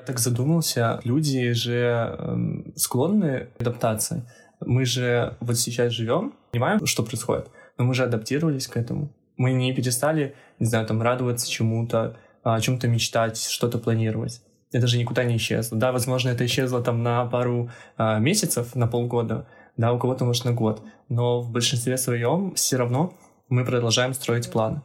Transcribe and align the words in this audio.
Я 0.00 0.06
так 0.06 0.18
задумался, 0.18 0.98
люди 1.04 1.52
же 1.52 2.16
э, 2.18 2.72
склонны 2.74 3.48
к 3.58 3.60
адаптации. 3.60 4.22
Мы 4.60 4.86
же 4.86 5.36
вот 5.40 5.58
сейчас 5.58 5.92
живем, 5.92 6.32
понимаем, 6.52 6.86
что 6.86 7.02
происходит, 7.02 7.48
но 7.76 7.84
мы 7.84 7.94
же 7.94 8.04
адаптировались 8.04 8.66
к 8.66 8.78
этому. 8.78 9.12
Мы 9.36 9.52
не 9.52 9.74
перестали, 9.74 10.34
не 10.58 10.66
знаю, 10.66 10.86
там 10.86 11.02
радоваться 11.02 11.50
чему-то, 11.50 12.16
о 12.42 12.58
чем-то 12.60 12.88
мечтать, 12.88 13.38
что-то 13.42 13.78
планировать. 13.78 14.40
Это 14.72 14.86
же 14.86 14.98
никуда 14.98 15.24
не 15.24 15.36
исчезло. 15.36 15.76
Да, 15.76 15.92
возможно, 15.92 16.30
это 16.30 16.46
исчезло 16.46 16.82
там 16.82 17.02
на 17.02 17.26
пару 17.26 17.70
а, 17.98 18.18
месяцев, 18.18 18.74
на 18.74 18.86
полгода, 18.86 19.46
да, 19.76 19.92
у 19.92 19.98
кого-то, 19.98 20.24
может, 20.24 20.46
на 20.46 20.52
год. 20.52 20.82
Но 21.10 21.40
в 21.40 21.50
большинстве 21.50 21.98
своем 21.98 22.54
все 22.54 22.76
равно 22.76 23.12
мы 23.50 23.66
продолжаем 23.66 24.14
строить 24.14 24.50
планы. 24.50 24.80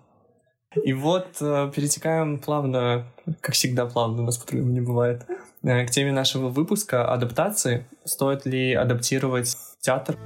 И 0.83 0.93
вот 0.93 1.37
э, 1.41 1.71
перетекаем 1.73 2.37
плавно, 2.39 3.05
как 3.41 3.55
всегда 3.55 3.85
плавно, 3.85 4.23
у 4.23 4.25
нас 4.25 4.37
по-другому 4.37 4.71
не 4.71 4.81
бывает, 4.81 5.23
э, 5.63 5.85
к 5.85 5.91
теме 5.91 6.11
нашего 6.11 6.49
выпуска 6.49 7.11
адаптации. 7.11 7.85
Стоит 8.03 8.45
ли 8.45 8.73
адаптировать 8.73 9.55
театр? 9.79 10.17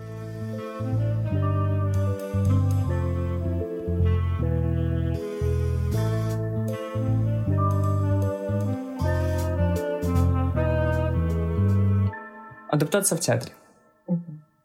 Адаптация 12.72 13.18
в 13.18 13.20
театре. 13.20 13.54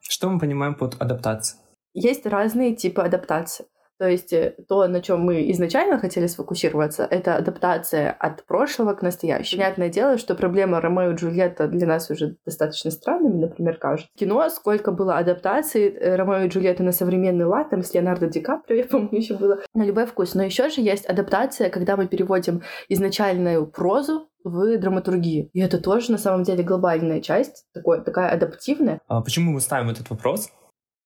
Что 0.00 0.28
мы 0.28 0.38
понимаем 0.38 0.74
под 0.74 1.00
адаптацией? 1.00 1.60
Есть 1.94 2.26
разные 2.26 2.74
типы 2.74 3.02
адаптации. 3.02 3.66
То 3.98 4.08
есть 4.08 4.32
э, 4.32 4.56
то, 4.68 4.86
на 4.88 5.00
чем 5.00 5.20
мы 5.20 5.50
изначально 5.52 5.98
хотели 5.98 6.26
сфокусироваться, 6.26 7.06
это 7.08 7.36
адаптация 7.36 8.10
от 8.10 8.44
прошлого 8.44 8.94
к 8.94 9.02
настоящему. 9.02 9.62
Понятное 9.62 9.88
дело, 9.88 10.18
что 10.18 10.34
проблема 10.34 10.80
Ромео 10.80 11.12
и 11.12 11.14
Джульетта 11.14 11.68
для 11.68 11.86
нас 11.86 12.10
уже 12.10 12.36
достаточно 12.44 12.90
странными, 12.90 13.40
например, 13.40 13.76
кажется. 13.78 14.10
Кино, 14.16 14.48
сколько 14.48 14.92
было 14.92 15.16
адаптаций 15.18 15.88
э, 15.88 16.16
Ромео 16.16 16.44
и 16.44 16.48
Джульетты 16.48 16.82
на 16.82 16.92
современный 16.92 17.44
лад, 17.44 17.70
там 17.70 17.82
с 17.82 17.94
Леонардо 17.94 18.26
Ди 18.26 18.40
Каприо, 18.40 18.76
я 18.78 18.84
помню, 18.84 19.18
еще 19.18 19.34
было 19.34 19.60
на 19.74 19.84
любой 19.84 20.06
вкус. 20.06 20.34
Но 20.34 20.42
еще 20.42 20.68
же 20.68 20.80
есть 20.80 21.06
адаптация, 21.06 21.70
когда 21.70 21.96
мы 21.96 22.06
переводим 22.08 22.62
изначальную 22.88 23.66
прозу 23.66 24.28
в 24.44 24.76
драматургию. 24.76 25.48
И 25.52 25.60
это 25.60 25.78
тоже, 25.78 26.12
на 26.12 26.18
самом 26.18 26.42
деле, 26.42 26.62
глобальная 26.62 27.20
часть, 27.20 27.66
такой, 27.72 28.02
такая 28.02 28.30
адаптивная. 28.30 29.00
А 29.08 29.22
почему 29.22 29.52
мы 29.52 29.60
ставим 29.60 29.88
этот 29.90 30.10
вопрос? 30.10 30.50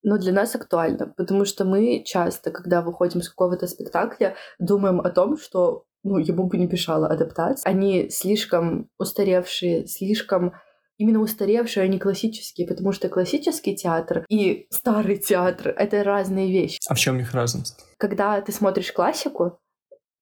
Но 0.03 0.19
для 0.19 0.33
нас 0.33 0.55
актуально, 0.55 1.13
потому 1.17 1.45
что 1.45 1.65
мы 1.65 2.03
часто, 2.05 2.51
когда 2.51 2.83
выходим 2.83 3.23
с 3.23 3.29
какого-то 3.29 3.67
спектакля, 3.67 4.37
думаем 4.59 5.01
о 5.01 5.11
том, 5.11 5.37
что 5.37 5.85
ну, 6.05 6.19
ему 6.19 6.47
бы 6.47 6.57
не 6.57 6.67
мешала 6.67 7.09
адаптация. 7.09 7.69
Они 7.69 8.09
слишком 8.11 8.89
устаревшие, 8.99 9.87
слишком 9.87 10.55
именно 10.97 11.21
устаревшие, 11.21 11.85
а 11.85 11.89
не 11.89 11.99
классические, 11.99 12.67
потому 12.67 12.93
что 12.93 13.09
классический 13.09 13.77
театр 13.77 14.25
и 14.29 14.67
старый 14.71 15.17
театр— 15.17 15.69
это 15.77 16.03
разные 16.03 16.51
вещи. 16.51 16.79
А 16.89 16.95
в 16.95 16.99
чем 16.99 17.19
их 17.21 17.33
разность? 17.33 17.85
Когда 17.99 18.41
ты 18.41 18.53
смотришь 18.53 18.93
классику, 18.93 19.61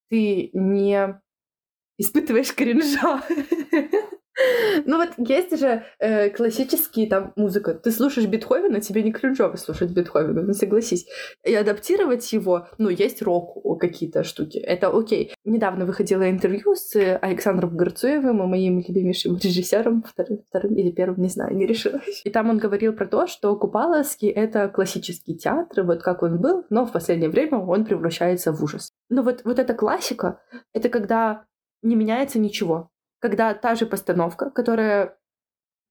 ты 0.08 0.50
не 0.52 1.20
испытываешь 1.98 2.54
кринжа. 2.54 3.22
Ну 4.86 4.98
вот 4.98 5.10
есть 5.28 5.58
же 5.58 5.84
э, 5.98 6.30
классические 6.30 7.08
там 7.08 7.32
музыка. 7.36 7.74
Ты 7.74 7.90
слушаешь 7.90 8.28
Бетховена, 8.28 8.80
тебе 8.80 9.02
не 9.02 9.12
кринжово 9.12 9.56
слушать 9.56 9.90
Бетховена, 9.90 10.42
ну 10.42 10.52
согласись. 10.52 11.06
И 11.44 11.54
адаптировать 11.54 12.32
его, 12.32 12.68
ну 12.78 12.88
есть 12.88 13.22
рок 13.22 13.62
какие-то 13.80 14.24
штуки, 14.24 14.58
это 14.58 14.88
окей. 14.88 15.32
Недавно 15.44 15.86
выходило 15.86 16.28
интервью 16.30 16.74
с 16.74 16.94
Александром 17.20 17.76
Горцуевым, 17.76 18.36
моим 18.36 18.82
любимейшим 18.86 19.36
режиссером, 19.36 20.02
вторым, 20.02 20.42
вторым 20.48 20.74
или 20.74 20.90
первым, 20.90 21.22
не 21.22 21.28
знаю, 21.28 21.56
не 21.56 21.66
решила. 21.66 22.00
И 22.24 22.30
там 22.30 22.50
он 22.50 22.58
говорил 22.58 22.92
про 22.92 23.06
то, 23.06 23.26
что 23.26 23.56
Купаловский— 23.56 24.28
это 24.30 24.68
классический 24.68 25.36
театр, 25.36 25.84
вот 25.84 26.02
как 26.02 26.22
он 26.22 26.40
был, 26.40 26.64
но 26.70 26.86
в 26.86 26.92
последнее 26.92 27.30
время 27.30 27.58
он 27.58 27.84
превращается 27.84 28.52
в 28.52 28.62
ужас. 28.62 28.90
Но 29.08 29.22
вот, 29.22 29.42
вот 29.44 29.58
эта 29.58 29.74
классика— 29.74 30.40
это 30.72 30.88
когда 30.88 31.44
не 31.82 31.94
меняется 31.94 32.38
ничего 32.38 32.90
когда 33.20 33.54
та 33.54 33.74
же 33.74 33.86
постановка, 33.86 34.50
которая 34.50 35.18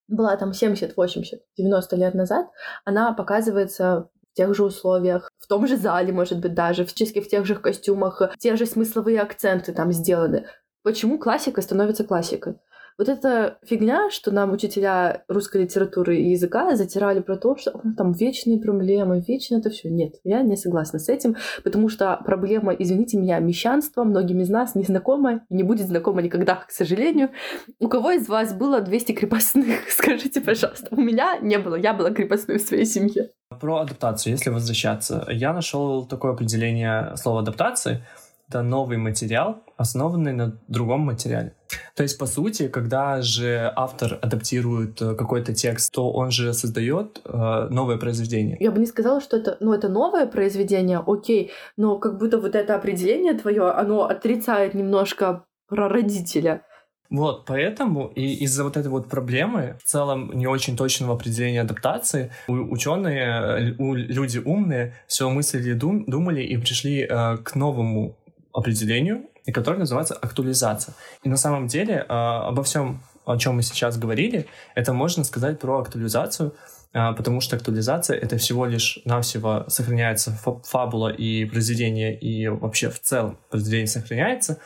была 0.07 0.35
там 0.37 0.53
70, 0.53 0.95
80, 0.95 1.41
90 1.57 1.95
лет 1.95 2.13
назад, 2.13 2.47
она 2.83 3.13
показывается 3.13 4.09
в 4.31 4.35
тех 4.35 4.53
же 4.53 4.63
условиях, 4.63 5.29
в 5.39 5.47
том 5.47 5.65
же 5.67 5.77
зале, 5.77 6.13
может 6.13 6.39
быть, 6.39 6.53
даже, 6.53 6.85
физически 6.85 7.21
в 7.21 7.27
тех 7.27 7.45
же 7.45 7.55
костюмах, 7.55 8.21
те 8.37 8.55
же 8.55 8.65
смысловые 8.65 9.21
акценты 9.21 9.73
там 9.73 9.91
сделаны. 9.91 10.47
Почему 10.83 11.17
классика 11.17 11.61
становится 11.61 12.03
классикой? 12.03 12.55
Вот 12.97 13.09
эта 13.09 13.57
фигня, 13.65 14.09
что 14.09 14.31
нам 14.31 14.53
учителя 14.53 15.23
русской 15.27 15.63
литературы 15.63 16.17
и 16.17 16.31
языка 16.31 16.75
затирали 16.77 17.19
про 17.19 17.35
то, 17.35 17.57
что 17.57 17.81
там 17.97 18.13
вечные 18.13 18.57
проблемы, 18.57 19.21
вечно 19.27 19.57
это 19.57 19.69
все. 19.69 19.89
Нет, 19.89 20.15
я 20.23 20.41
не 20.43 20.55
согласна 20.55 20.97
с 20.99 21.09
этим, 21.09 21.35
потому 21.63 21.89
что 21.89 22.17
проблема, 22.23 22.73
извините 22.73 23.17
меня, 23.17 23.39
мещанства 23.39 24.05
многим 24.05 24.39
из 24.39 24.49
нас 24.49 24.75
не 24.75 24.83
знакома 24.83 25.41
и 25.49 25.55
не 25.55 25.63
будет 25.63 25.87
знакома 25.87 26.21
никогда, 26.21 26.55
к 26.55 26.71
сожалению. 26.71 27.31
У 27.79 27.89
кого 27.89 28.11
из 28.11 28.29
вас 28.29 28.53
было 28.53 28.79
200 28.79 29.11
крепостных? 29.11 29.81
Скажите, 29.89 30.39
пожалуйста. 30.39 30.87
У 30.91 31.01
меня 31.01 31.37
не 31.41 31.57
было, 31.57 31.75
я 31.75 31.93
была 31.93 32.11
крепостной 32.11 32.59
в 32.59 32.61
своей 32.61 32.85
семье. 32.85 33.31
Про 33.59 33.79
адаптацию, 33.79 34.31
если 34.31 34.51
возвращаться. 34.51 35.27
Я 35.29 35.53
нашел 35.53 36.05
такое 36.05 36.31
определение 36.31 37.15
слова 37.17 37.41
адаптации— 37.41 38.05
это 38.47 38.61
новый 38.61 38.97
материал, 38.97 39.63
основанный 39.77 40.33
на 40.33 40.57
другом 40.67 41.01
материале. 41.01 41.53
То 41.95 42.03
есть, 42.03 42.17
по 42.17 42.25
сути, 42.25 42.67
когда 42.67 43.21
же 43.21 43.71
автор 43.75 44.19
адаптирует 44.21 45.01
э, 45.01 45.15
какой-то 45.15 45.53
текст, 45.53 45.93
то 45.93 46.11
он 46.11 46.31
же 46.31 46.53
создает 46.53 47.21
э, 47.25 47.67
новое 47.69 47.97
произведение. 47.97 48.57
Я 48.59 48.71
бы 48.71 48.79
не 48.79 48.85
сказала, 48.85 49.21
что 49.21 49.37
это, 49.37 49.57
ну, 49.59 49.73
это 49.73 49.89
новое 49.89 50.25
произведение, 50.25 51.03
окей, 51.05 51.51
но 51.77 51.97
как 51.97 52.17
будто 52.17 52.39
вот 52.39 52.55
это 52.55 52.75
определение 52.75 53.33
твое, 53.33 53.69
оно 53.71 54.05
отрицает 54.05 54.73
немножко 54.73 55.45
про 55.67 55.89
родителя. 55.89 56.61
Вот, 57.09 57.45
поэтому 57.45 58.07
и 58.07 58.43
из-за 58.43 58.63
вот 58.63 58.77
этой 58.77 58.87
вот 58.87 59.09
проблемы, 59.09 59.77
в 59.83 59.87
целом 59.87 60.31
не 60.33 60.47
очень 60.47 60.75
точного 60.75 61.13
определения 61.13 61.61
адаптации, 61.61 62.31
ученые, 62.47 63.75
у, 63.77 63.93
люди 63.93 64.39
умные 64.39 64.95
все 65.07 65.29
мыслили, 65.29 65.73
дум, 65.73 66.05
думали 66.05 66.41
и 66.41 66.57
пришли 66.57 67.01
э, 67.01 67.37
к 67.37 67.55
новому 67.55 68.17
определению, 68.53 69.25
и 69.45 69.51
которое 69.51 69.77
называется 69.77 70.15
актуализация. 70.15 70.93
И 71.23 71.29
на 71.29 71.37
самом 71.37 71.67
деле 71.67 72.05
э, 72.07 72.13
обо 72.13 72.63
всем, 72.63 73.03
о 73.25 73.37
чем 73.37 73.55
мы 73.55 73.63
сейчас 73.63 73.97
говорили, 73.97 74.47
это 74.75 74.93
можно 74.93 75.23
сказать 75.23 75.59
про 75.59 75.79
актуализацию, 75.79 76.55
э, 76.93 77.13
потому 77.13 77.41
что 77.41 77.55
актуализация— 77.55 78.17
это 78.21 78.37
всего 78.37 78.65
лишь 78.65 78.99
навсего 79.05 79.65
сохраняется 79.67 80.31
фабула 80.63 81.09
и 81.09 81.45
произведение, 81.45 82.17
и 82.17 82.47
вообще 82.47 82.89
в 82.89 82.99
целом 82.99 83.37
произведение 83.49 83.87
сохраняется, 83.87 84.59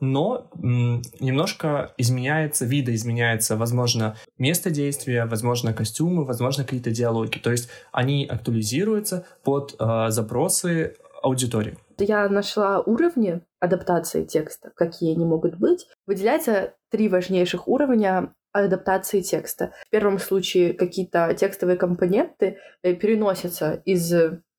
но 0.00 0.50
немножко 0.54 1.94
изменяется, 1.96 2.66
видоизменяется, 2.66 3.56
возможно, 3.56 4.16
место 4.38 4.70
действия, 4.70 5.24
возможно, 5.24 5.72
костюмы, 5.72 6.24
возможно, 6.24 6.64
какие-то 6.64 6.90
диалоги. 6.90 7.38
То 7.38 7.50
есть 7.50 7.68
они 7.92 8.26
актуализируются 8.26 9.24
под 9.44 9.76
э, 9.78 10.06
запросы 10.08 10.96
аудитории. 11.24 11.78
Я 11.98 12.28
нашла 12.28 12.80
уровни 12.80 13.40
адаптации 13.60 14.24
текста, 14.24 14.70
какие 14.76 15.14
они 15.14 15.24
могут 15.24 15.56
быть. 15.56 15.86
Выделяется 16.06 16.74
три 16.90 17.08
важнейших 17.08 17.66
уровня 17.66 18.34
адаптации 18.52 19.20
текста. 19.20 19.72
В 19.86 19.90
первом 19.90 20.18
случае 20.18 20.74
какие-то 20.74 21.34
текстовые 21.34 21.76
компоненты 21.76 22.58
э, 22.82 22.94
переносятся 22.94 23.82
из 23.84 24.12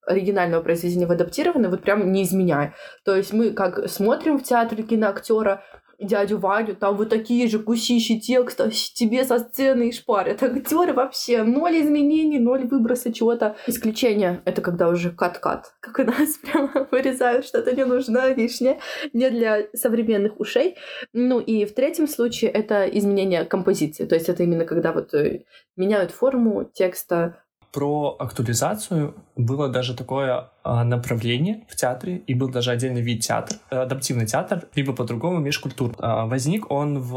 оригинального 0.06 0.62
произведения 0.62 1.08
в 1.08 1.12
адаптированное, 1.12 1.70
вот 1.70 1.81
прям 1.81 2.12
не 2.12 2.24
изменяя. 2.24 2.74
То 3.04 3.16
есть 3.16 3.34
мы 3.34 3.52
как 3.52 3.90
смотрим 3.90 4.38
в 4.38 4.44
театре 4.44 4.84
киноактера, 4.84 5.64
дядю 6.00 6.38
Ваню, 6.38 6.75
там 6.75 6.95
вот 6.95 7.09
такие 7.09 7.47
же 7.47 7.59
кусищи 7.59 8.19
текста, 8.19 8.69
тебе 8.72 9.23
со 9.23 9.39
сцены 9.39 9.89
и 9.89 9.92
шпарят. 9.92 10.44
Актеры 10.65 10.94
вообще 10.94 11.44
ноль 11.44 11.81
изменений, 11.81 12.39
ноль 12.39 12.68
выброса 12.68 13.13
чего-то. 13.13 13.56
Исключение— 13.68 14.42
это 14.45 14.62
когда 14.62 14.89
уже 14.89 15.12
кат-кат, 15.12 15.74
как 15.80 16.00
у 16.00 16.03
нас 16.03 16.38
прямо 16.44 16.88
вырезают 16.92 17.45
что-то 17.45 17.75
не 17.75 17.86
нужно 17.86 18.33
лишнее, 18.33 18.80
не 19.13 19.30
для 19.30 19.68
современных 19.74 20.39
ушей. 20.39 20.75
Ну 21.13 21.39
и 21.39 21.65
в 21.65 21.74
третьем 21.74 22.07
случае 22.07 22.51
это 22.51 22.86
изменение 22.86 23.45
композиции, 23.45 24.06
то 24.06 24.15
есть 24.15 24.30
это 24.30 24.44
именно 24.44 24.65
когда 24.65 24.94
вот 24.94 25.13
э, 25.13 25.44
меняют 25.75 26.12
форму 26.12 26.69
текста, 26.74 27.41
про 27.75 28.16
актуализацию 28.19 29.16
было 29.36 29.68
даже 29.68 29.95
такое 29.95 30.50
а, 30.63 30.86
направление 30.86 31.66
в 31.68 31.75
театре, 31.75 32.24
и 32.25 32.33
был 32.33 32.48
даже 32.48 32.72
отдельный 32.72 33.01
вид 33.01 33.19
театра, 33.19 33.57
адаптивный 33.69 34.25
театр, 34.25 34.63
либо 34.75 34.94
по-другому 34.94 35.39
межкультур. 35.39 35.94
А, 36.00 36.25
возник 36.25 36.72
он 36.72 37.01
в 37.01 37.12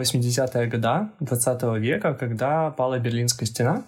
80-е 0.00 0.66
годы 0.66 1.10
20 1.20 1.62
века, 1.78 2.14
когда 2.14 2.70
пала 2.70 2.98
Берлинская 2.98 3.46
стена, 3.46 3.82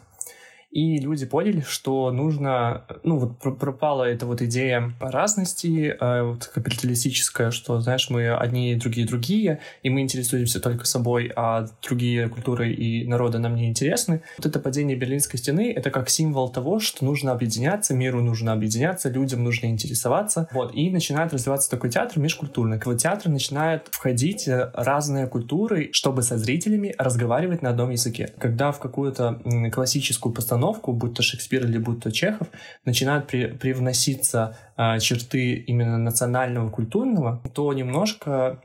И 0.70 0.98
люди 0.98 1.26
поняли, 1.26 1.64
что 1.66 2.12
нужно, 2.12 2.84
ну 3.02 3.18
вот 3.18 3.38
пропала 3.58 4.04
эта 4.04 4.24
вот 4.24 4.40
идея 4.40 4.92
разности, 5.00 5.96
э, 6.00 6.22
вот 6.22 6.46
капиталистическая, 6.46 7.50
что, 7.50 7.80
знаешь, 7.80 8.08
мы 8.08 8.32
одни, 8.32 8.76
другие, 8.76 9.06
другие, 9.06 9.60
и 9.82 9.90
мы 9.90 10.02
интересуемся 10.02 10.60
только 10.60 10.84
собой, 10.84 11.32
а 11.34 11.66
другие 11.82 12.28
культуры 12.28 12.72
и 12.72 13.04
народы 13.06 13.38
нам 13.38 13.56
не 13.56 13.68
интересны. 13.68 14.22
Вот 14.38 14.46
это 14.46 14.60
падение 14.60 14.96
Берлинской 14.96 15.40
стены— 15.40 15.72
это 15.76 15.90
как 15.90 16.08
символ 16.08 16.48
того, 16.50 16.78
что 16.78 17.04
нужно 17.04 17.32
объединяться, 17.32 17.92
миру 17.92 18.22
нужно 18.22 18.52
объединяться, 18.52 19.08
людям 19.08 19.42
нужно 19.42 19.66
интересоваться. 19.66 20.48
Вот, 20.52 20.72
и 20.72 20.88
начинает 20.90 21.32
развиваться 21.32 21.68
такой 21.68 21.90
театр 21.90 22.20
межкультурный. 22.20 22.80
Вот 22.84 22.98
театр 22.98 23.28
начинает 23.28 23.88
входить 23.90 24.46
э, 24.46 24.70
разные 24.74 25.26
культуры, 25.26 25.88
чтобы 25.90 26.22
со 26.22 26.38
зрителями 26.38 26.94
разговаривать 26.96 27.60
на 27.60 27.70
одном 27.70 27.90
языке. 27.90 28.32
Когда 28.38 28.70
в 28.70 28.78
какую-то 28.78 29.40
классическую 29.72 30.32
постановку 30.32 30.59
постановку, 30.60 30.92
будь 30.92 31.14
то 31.14 31.22
Шекспир 31.22 31.64
или 31.64 31.78
будь 31.78 32.02
то 32.02 32.10
Чехов, 32.10 32.48
начинают 32.84 33.26
при, 33.26 33.46
привноситься 33.46 34.56
э, 34.76 34.98
черты 35.00 35.54
именно 35.54 35.98
национального, 35.98 36.70
культурного, 36.70 37.42
то 37.54 37.72
немножко 37.72 38.62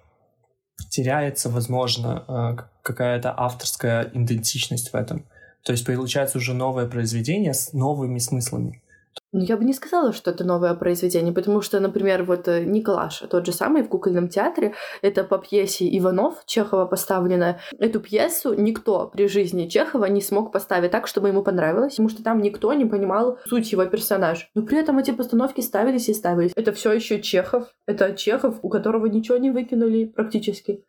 теряется, 0.90 1.50
возможно, 1.50 2.24
э, 2.28 2.58
какая-то 2.84 3.34
авторская 3.38 4.12
идентичность 4.14 4.92
в 4.92 4.96
этом. 4.96 5.26
То 5.64 5.72
есть 5.72 5.86
получается 5.86 6.38
уже 6.38 6.54
новое 6.54 6.86
произведение 6.86 7.54
с 7.54 7.74
новыми 7.74 8.20
смыслами. 8.20 8.82
Ну, 9.32 9.42
я 9.42 9.58
бы 9.58 9.66
не 9.66 9.74
сказала, 9.74 10.14
что 10.14 10.32
это 10.32 10.46
новое 10.46 10.74
произведение, 10.76 11.34
потому 11.34 11.62
что, 11.62 11.80
например, 11.80 12.24
вот 12.24 12.48
э, 12.48 12.64
Николаша, 12.64 13.28
тот 13.28 13.46
же 13.46 13.52
самый 13.52 13.84
в 13.84 13.90
кукольном 13.90 14.30
театре, 14.30 14.74
это 15.02 15.24
по 15.24 15.38
пьесе 15.38 15.86
Иванов 15.98 16.44
Чехова 16.46 16.86
поставленная. 16.86 17.60
Эту 17.78 18.00
пьесу 18.00 18.54
никто 18.54 19.10
при 19.14 19.28
жизни 19.28 19.68
Чехова 19.68 20.06
не 20.06 20.22
смог 20.22 20.54
поставить 20.54 20.92
так, 20.92 21.08
чтобы 21.08 21.28
ему 21.28 21.44
понравилось, 21.44 21.94
потому 21.94 22.10
что 22.10 22.24
там 22.24 22.42
никто 22.42 22.72
не 22.74 22.86
понимал 22.86 23.38
суть 23.46 23.72
его 23.72 23.86
персонажа. 23.86 24.46
Но 24.54 24.62
при 24.62 24.78
этом 24.78 25.00
эти 25.00 25.12
постановки 25.12 25.60
ставились 25.62 26.08
и 26.08 26.14
ставились. 26.14 26.54
Это 26.56 26.72
все 26.72 26.94
еще 26.94 27.22
Чехов, 27.22 27.68
это 27.86 28.14
Чехов, 28.14 28.60
у 28.62 28.70
которого 28.70 29.08
ничего 29.08 29.38
не 29.38 29.52
выкинули 29.52 30.06
практически 30.06 30.86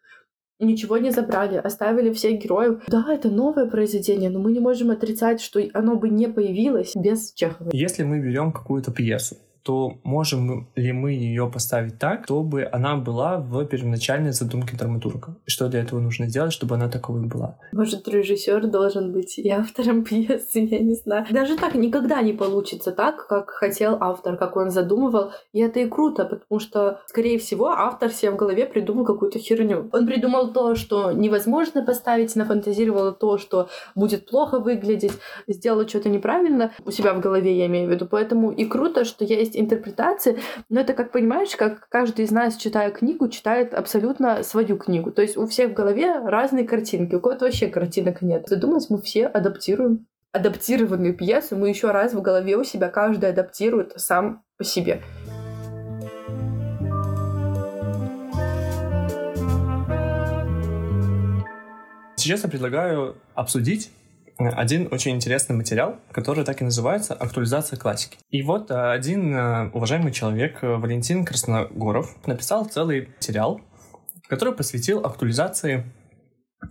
ничего 0.58 0.98
не 0.98 1.10
забрали, 1.10 1.56
оставили 1.56 2.12
всех 2.12 2.42
героев. 2.42 2.82
Да, 2.88 3.06
это 3.08 3.30
новое 3.30 3.66
произведение, 3.66 4.30
но 4.30 4.38
мы 4.38 4.52
не 4.52 4.60
можем 4.60 4.90
отрицать, 4.90 5.40
что 5.40 5.60
оно 5.74 5.96
бы 5.96 6.08
не 6.08 6.28
появилось 6.28 6.92
без 6.94 7.32
Чехова. 7.32 7.70
Если 7.72 8.02
мы 8.02 8.20
берем 8.20 8.52
какую-то 8.52 8.92
пьесу, 8.92 9.36
то 9.66 9.98
можем 10.04 10.68
ли 10.76 10.92
мы 10.92 11.10
ее 11.10 11.50
поставить 11.52 11.98
так, 11.98 12.24
чтобы 12.24 12.68
она 12.70 12.94
была 12.94 13.38
в 13.38 13.64
первоначальной 13.64 14.30
задумке 14.30 14.76
драматурга? 14.76 15.36
Что 15.44 15.68
для 15.68 15.80
этого 15.80 15.98
нужно 15.98 16.28
сделать, 16.28 16.52
чтобы 16.52 16.76
она 16.76 16.88
таковой 16.88 17.26
была? 17.26 17.58
Может, 17.72 18.06
режиссер 18.06 18.68
должен 18.68 19.12
быть 19.12 19.38
и 19.38 19.50
автором 19.50 20.04
пьесы, 20.08 20.60
я 20.60 20.78
не 20.78 20.94
знаю. 20.94 21.26
Даже 21.32 21.56
так 21.56 21.74
никогда 21.74 22.22
не 22.22 22.32
получится 22.32 22.92
так, 22.92 23.26
как 23.26 23.50
хотел 23.50 23.96
автор, 24.00 24.36
как 24.36 24.56
он 24.56 24.70
задумывал. 24.70 25.32
И 25.52 25.60
это 25.60 25.80
и 25.80 25.88
круто, 25.88 26.24
потому 26.24 26.60
что, 26.60 27.00
скорее 27.06 27.40
всего, 27.40 27.66
автор 27.66 28.12
себе 28.12 28.30
в 28.30 28.36
голове 28.36 28.66
придумал 28.66 29.04
какую-то 29.04 29.40
херню. 29.40 29.90
Он 29.92 30.06
придумал 30.06 30.52
то, 30.52 30.76
что 30.76 31.10
невозможно 31.10 31.84
поставить, 31.84 32.36
нафантазировал 32.36 33.12
то, 33.12 33.36
что 33.36 33.68
будет 33.96 34.30
плохо 34.30 34.60
выглядеть, 34.60 35.18
сделал 35.48 35.88
что-то 35.88 36.08
неправильно 36.08 36.70
у 36.84 36.92
себя 36.92 37.14
в 37.14 37.20
голове, 37.20 37.58
я 37.58 37.66
имею 37.66 37.88
в 37.88 37.90
виду. 37.90 38.06
Поэтому 38.06 38.52
и 38.52 38.64
круто, 38.64 39.04
что 39.04 39.24
есть 39.24 39.55
есть 39.56 39.58
интерпретации, 39.58 40.38
но 40.68 40.80
это, 40.80 40.92
как 40.92 41.12
понимаешь, 41.12 41.56
как 41.56 41.88
каждый 41.88 42.24
из 42.24 42.30
нас, 42.30 42.56
читая 42.56 42.90
книгу, 42.90 43.28
читает 43.28 43.74
абсолютно 43.74 44.42
свою 44.42 44.76
книгу. 44.76 45.10
То 45.10 45.22
есть 45.22 45.36
у 45.36 45.46
всех 45.46 45.70
в 45.70 45.74
голове 45.74 46.18
разные 46.20 46.64
картинки, 46.64 47.14
у 47.14 47.20
кого-то 47.20 47.46
вообще 47.46 47.68
картинок 47.68 48.22
нет. 48.22 48.48
Задумать 48.48 48.86
мы 48.90 49.00
все 49.00 49.26
адаптируем 49.26 50.06
адаптированную 50.32 51.16
пьесу, 51.16 51.56
мы 51.56 51.70
еще 51.70 51.90
раз 51.92 52.12
в 52.12 52.20
голове 52.20 52.56
у 52.56 52.64
себя 52.64 52.88
каждый 52.88 53.30
адаптирует 53.30 53.92
сам 53.96 54.44
по 54.58 54.64
себе. 54.64 55.00
Сейчас 62.16 62.42
я 62.42 62.50
предлагаю 62.50 63.16
обсудить 63.34 63.90
один 64.38 64.88
очень 64.90 65.12
интересный 65.12 65.56
материал, 65.56 65.98
который 66.12 66.44
так 66.44 66.60
и 66.60 66.64
называется 66.64 67.14
«Актуализация 67.14 67.78
классики». 67.78 68.18
И 68.28 68.42
вот 68.42 68.70
э, 68.70 68.92
один 68.92 69.34
э, 69.34 69.70
уважаемый 69.70 70.12
человек, 70.12 70.62
э, 70.62 70.76
Валентин 70.76 71.24
Красногоров, 71.24 72.14
написал 72.26 72.66
целый 72.66 73.08
материал, 73.08 73.60
который 74.28 74.54
посвятил 74.54 75.04
актуализации 75.04 75.84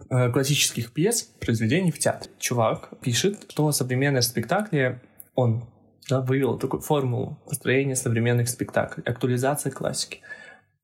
классических 0.09 0.94
пьес, 0.94 1.23
произведений 1.39 1.91
в 1.91 2.00
театре. 2.00 2.31
Чувак 2.39 2.89
пишет, 3.01 3.45
что 3.50 3.71
современные 3.71 4.23
спектакли, 4.23 5.00
он 5.35 5.69
да, 6.09 6.21
вывел 6.21 6.57
такую 6.57 6.81
формулу 6.81 7.39
построения 7.47 7.95
современных 7.95 8.50
спектаклей, 8.50 9.03
актуализация 9.06 9.71
классики. 9.71 10.21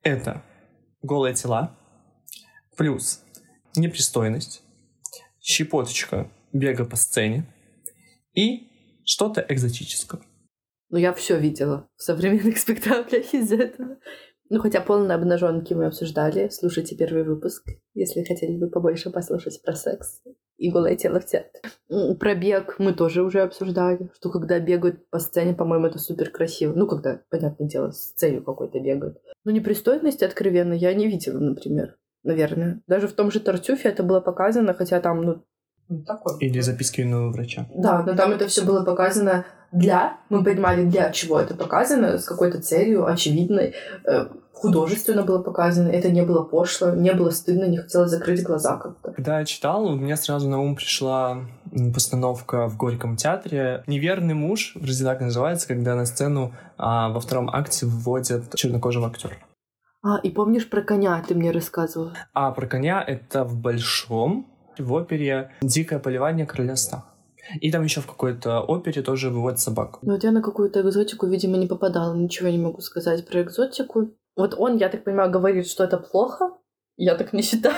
Это 0.03 0.43
голые 1.01 1.33
тела, 1.33 1.75
плюс 2.77 3.21
непристойность, 3.75 4.61
щепоточка 5.41 6.29
бега 6.53 6.85
по 6.85 6.95
сцене 6.95 7.45
и 8.33 8.69
что-то 9.03 9.45
экзотическое. 9.47 10.21
Ну, 10.89 10.97
я 10.97 11.13
все 11.13 11.39
видела 11.39 11.87
в 11.95 12.03
современных 12.03 12.57
спектаклях 12.59 13.33
из 13.33 13.51
этого. 13.51 13.97
Ну, 14.49 14.59
хотя 14.59 14.81
полные 14.81 15.15
обнаженки 15.15 15.73
мы 15.73 15.85
обсуждали. 15.85 16.49
Слушайте 16.49 16.97
первый 16.97 17.23
выпуск, 17.23 17.65
если 17.93 18.23
хотели 18.23 18.57
бы 18.57 18.69
побольше 18.69 19.09
послушать 19.09 19.61
про 19.63 19.75
секс 19.75 20.21
и 20.57 20.69
голое 20.69 20.97
тело 20.97 21.21
в 21.21 21.25
театре. 21.25 21.61
Про 22.19 22.35
бег 22.35 22.75
мы 22.77 22.93
тоже 22.93 23.23
уже 23.23 23.41
обсуждали, 23.41 24.11
что 24.13 24.29
когда 24.29 24.59
бегают 24.59 25.09
по 25.09 25.19
сцене, 25.19 25.53
по-моему, 25.53 25.87
это 25.87 25.99
супер 25.99 26.29
красиво. 26.29 26.73
Ну, 26.73 26.85
когда, 26.85 27.21
понятное 27.29 27.67
дело, 27.67 27.91
с 27.91 28.11
целью 28.13 28.43
какой-то 28.43 28.79
бегают. 28.79 29.17
Но 29.45 29.51
непристойности 29.51 30.25
откровенно 30.25 30.73
я 30.73 30.93
не 30.93 31.07
видела, 31.07 31.39
например. 31.39 31.97
Наверное. 32.23 32.83
Даже 32.85 33.07
в 33.07 33.13
том 33.13 33.31
же 33.31 33.39
Тартюфе 33.39 33.89
это 33.89 34.03
было 34.03 34.19
показано, 34.19 34.73
хотя 34.75 34.99
там, 34.99 35.23
ну, 35.23 35.43
ну, 35.89 36.03
такой. 36.03 36.37
Или 36.39 36.59
записки 36.59 37.01
юного 37.01 37.31
врача. 37.31 37.67
Да, 37.75 38.03
но 38.03 38.15
там 38.15 38.31
это 38.31 38.47
все 38.47 38.63
было 38.63 38.83
показано 38.83 39.45
для, 39.71 40.17
мы 40.29 40.43
понимали, 40.43 40.85
для 40.85 41.11
чего 41.11 41.39
это 41.39 41.55
показано, 41.55 42.17
с 42.17 42.25
какой-то 42.25 42.61
целью 42.61 43.07
очевидной, 43.07 43.73
э, 44.05 44.25
художественно 44.53 45.23
было 45.23 45.41
показано, 45.41 45.87
это 45.87 46.11
не 46.11 46.23
было 46.23 46.43
пошло, 46.43 46.91
не 46.91 47.13
было 47.13 47.29
стыдно, 47.31 47.65
не 47.65 47.77
хотелось 47.77 48.11
закрыть 48.11 48.43
глаза 48.43 48.77
как-то. 48.77 49.11
Когда 49.13 49.39
я 49.39 49.45
читал, 49.45 49.85
у 49.85 49.95
меня 49.95 50.17
сразу 50.17 50.49
на 50.49 50.61
ум 50.61 50.75
пришла 50.75 51.39
постановка 51.93 52.67
в 52.67 52.77
Горьком 52.77 53.15
театре 53.15 53.83
«Неверный 53.87 54.33
муж», 54.33 54.73
вроде 54.75 55.03
так 55.03 55.21
называется, 55.21 55.67
когда 55.67 55.95
на 55.95 56.05
сцену 56.05 56.53
а, 56.77 57.09
во 57.09 57.19
втором 57.19 57.49
акте 57.49 57.85
вводят 57.85 58.53
чернокожего 58.55 59.07
актера. 59.07 59.35
А, 60.03 60.17
и 60.21 60.29
помнишь 60.29 60.69
про 60.69 60.81
коня, 60.81 61.23
ты 61.27 61.33
мне 61.33 61.51
рассказывал? 61.51 62.11
А, 62.33 62.51
про 62.51 62.67
коня 62.67 63.03
это 63.05 63.43
в 63.43 63.55
большом, 63.55 64.50
в 64.77 64.93
опере 64.93 65.51
«Дикое 65.61 65.99
поливание 65.99 66.45
короля 66.45 66.75
сна». 66.75 67.05
И 67.59 67.71
там 67.71 67.83
еще 67.83 68.01
в 68.01 68.07
какой-то 68.07 68.61
опере 68.61 69.01
тоже 69.01 69.29
выводят 69.29 69.59
собак. 69.59 69.99
Ну 70.01 70.13
вот 70.13 70.23
я 70.23 70.31
на 70.31 70.41
какую-то 70.41 70.81
экзотику, 70.81 71.27
видимо, 71.27 71.57
не 71.57 71.67
попадала. 71.67 72.15
Ничего 72.15 72.49
не 72.49 72.57
могу 72.57 72.81
сказать 72.81 73.27
про 73.27 73.41
экзотику. 73.41 74.11
Вот 74.35 74.55
он, 74.57 74.77
я 74.77 74.89
так 74.89 75.03
понимаю, 75.03 75.31
говорит, 75.31 75.67
что 75.67 75.83
это 75.83 75.97
плохо. 75.97 76.51
Я 76.97 77.15
так 77.15 77.33
не 77.33 77.41
считаю. 77.41 77.75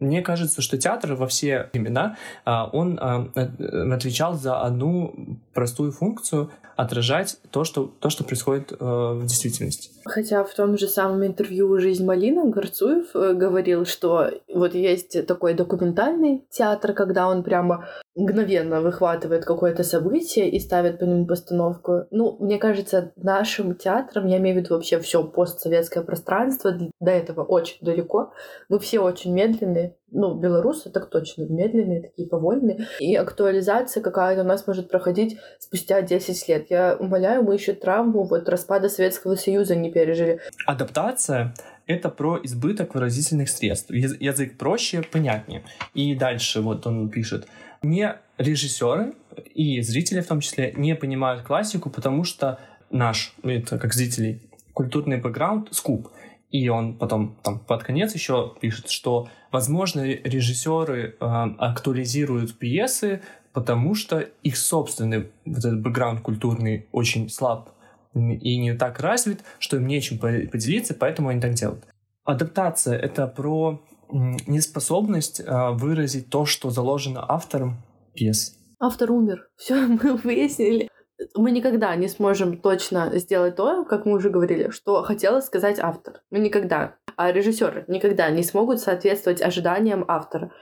Мне 0.00 0.22
кажется, 0.22 0.60
что 0.60 0.76
театр 0.76 1.14
во 1.14 1.26
все 1.26 1.70
времена, 1.72 2.16
а, 2.44 2.68
он 2.72 2.98
а, 3.00 3.28
э, 3.34 3.92
отвечал 3.92 4.34
за 4.34 4.60
одну 4.60 5.38
простую 5.52 5.92
функцию 5.92 6.50
отражать 6.76 7.36
то, 7.50 7.64
что, 7.64 7.92
то, 8.00 8.10
что 8.10 8.24
происходит 8.24 8.72
э, 8.72 8.76
в 8.76 9.22
действительности. 9.26 9.90
Хотя 10.04 10.44
в 10.44 10.52
том 10.54 10.76
же 10.76 10.88
самом 10.88 11.24
интервью 11.24 11.78
«Жизнь 11.78 12.04
Малина» 12.04 12.46
Горцуев 12.46 13.14
э, 13.14 13.34
говорил, 13.34 13.86
что 13.86 14.30
вот 14.52 14.74
есть 14.74 15.26
такой 15.26 15.54
документальный 15.54 16.44
театр, 16.50 16.92
когда 16.92 17.28
он 17.28 17.44
прямо 17.44 17.86
мгновенно 18.14 18.80
выхватывает 18.80 19.44
какое-то 19.44 19.82
событие 19.82 20.48
и 20.48 20.60
ставит 20.60 20.98
по 20.98 21.04
нему 21.04 21.26
постановку. 21.26 22.04
Ну, 22.10 22.36
мне 22.40 22.58
кажется, 22.58 23.12
нашим 23.16 23.74
театром, 23.74 24.26
я 24.26 24.38
имею 24.38 24.56
в 24.56 24.58
виду 24.60 24.74
вообще 24.74 25.00
все 25.00 25.24
постсоветское 25.24 26.02
пространство, 26.02 26.76
до 27.00 27.10
этого 27.10 27.42
очень 27.42 27.78
далеко. 27.80 28.32
Мы 28.68 28.78
все 28.78 29.00
очень 29.00 29.32
медленные. 29.32 29.96
Ну, 30.10 30.34
белорусы 30.34 30.90
так 30.90 31.10
точно 31.10 31.42
медленные, 31.42 32.02
такие 32.02 32.28
повольные. 32.28 32.86
И 33.00 33.16
актуализация 33.16 34.00
какая-то 34.00 34.42
у 34.42 34.46
нас 34.46 34.64
может 34.66 34.88
проходить 34.88 35.38
спустя 35.58 36.02
10 36.02 36.48
лет. 36.48 36.66
Я 36.70 36.96
умоляю, 36.96 37.42
мы 37.42 37.54
еще 37.54 37.72
травму 37.72 38.22
вот 38.24 38.48
распада 38.48 38.88
Советского 38.88 39.34
Союза 39.34 39.74
не 39.74 39.90
пережили. 39.90 40.40
Адаптация 40.66 41.54
это 41.86 42.08
про 42.08 42.40
избыток 42.42 42.94
выразительных 42.94 43.48
средств. 43.48 43.90
Язык 43.90 44.56
проще, 44.56 45.02
понятнее. 45.02 45.64
И 45.92 46.14
дальше 46.14 46.60
вот 46.60 46.86
он 46.86 47.10
пишет 47.10 47.46
не 47.84 48.16
режиссеры 48.38 49.14
и 49.54 49.80
зрители 49.80 50.20
в 50.20 50.26
том 50.26 50.40
числе 50.40 50.72
не 50.76 50.94
понимают 50.94 51.42
классику, 51.42 51.90
потому 51.90 52.24
что 52.24 52.58
наш, 52.90 53.34
это 53.42 53.78
как 53.78 53.94
зрителей, 53.94 54.42
культурный 54.72 55.18
бэкграунд 55.18 55.68
скуп. 55.72 56.08
И 56.50 56.68
он 56.68 56.96
потом 56.96 57.36
там 57.42 57.58
под 57.58 57.82
конец 57.82 58.14
еще 58.14 58.54
пишет, 58.60 58.88
что, 58.88 59.28
возможно, 59.50 60.02
режиссеры 60.02 61.16
э, 61.18 61.24
актуализируют 61.58 62.58
пьесы 62.58 63.22
потому 63.54 63.94
что 63.94 64.18
их 64.42 64.56
собственный 64.58 65.30
вот 65.46 65.58
этот 65.58 65.80
бэкграунд 65.80 66.20
культурный 66.20 66.88
очень 66.92 67.30
слаб 67.30 67.70
и 68.12 68.58
не 68.58 68.74
так 68.74 69.00
развит, 69.00 69.42
что 69.58 69.76
им 69.76 69.86
нечем 69.86 70.18
поделиться, 70.18 70.94
поэтому 70.94 71.30
они 71.30 71.40
так 71.40 71.54
делают. 71.54 71.84
Адаптация— 72.24 72.98
это 72.98 73.26
про 73.26 73.82
неспособность 74.14 75.42
а, 75.46 75.72
выразить 75.72 76.30
то, 76.30 76.46
что 76.46 76.70
заложено 76.70 77.24
автором 77.28 77.82
пьес. 78.14 78.56
Автор 78.80 79.10
умер. 79.10 79.48
Все, 79.56 79.74
мы 79.86 80.16
выяснили. 80.16 80.88
Мы 81.34 81.50
никогда 81.52 81.94
не 81.96 82.08
сможем 82.08 82.58
точно 82.58 83.10
сделать 83.18 83.56
то, 83.56 83.84
как 83.84 84.04
мы 84.04 84.14
уже 84.14 84.30
говорили, 84.30 84.70
что 84.70 85.02
хотела 85.02 85.40
сказать 85.40 85.78
автор. 85.78 86.22
Мы 86.30 86.38
никогда. 86.38 86.96
А 87.16 87.30
режиссеры 87.30 87.84
никогда 87.88 88.30
не 88.30 88.42
смогут 88.42 88.80
соответствовать 88.80 89.40
ожиданиям 89.40 90.04
автора. 90.08 90.52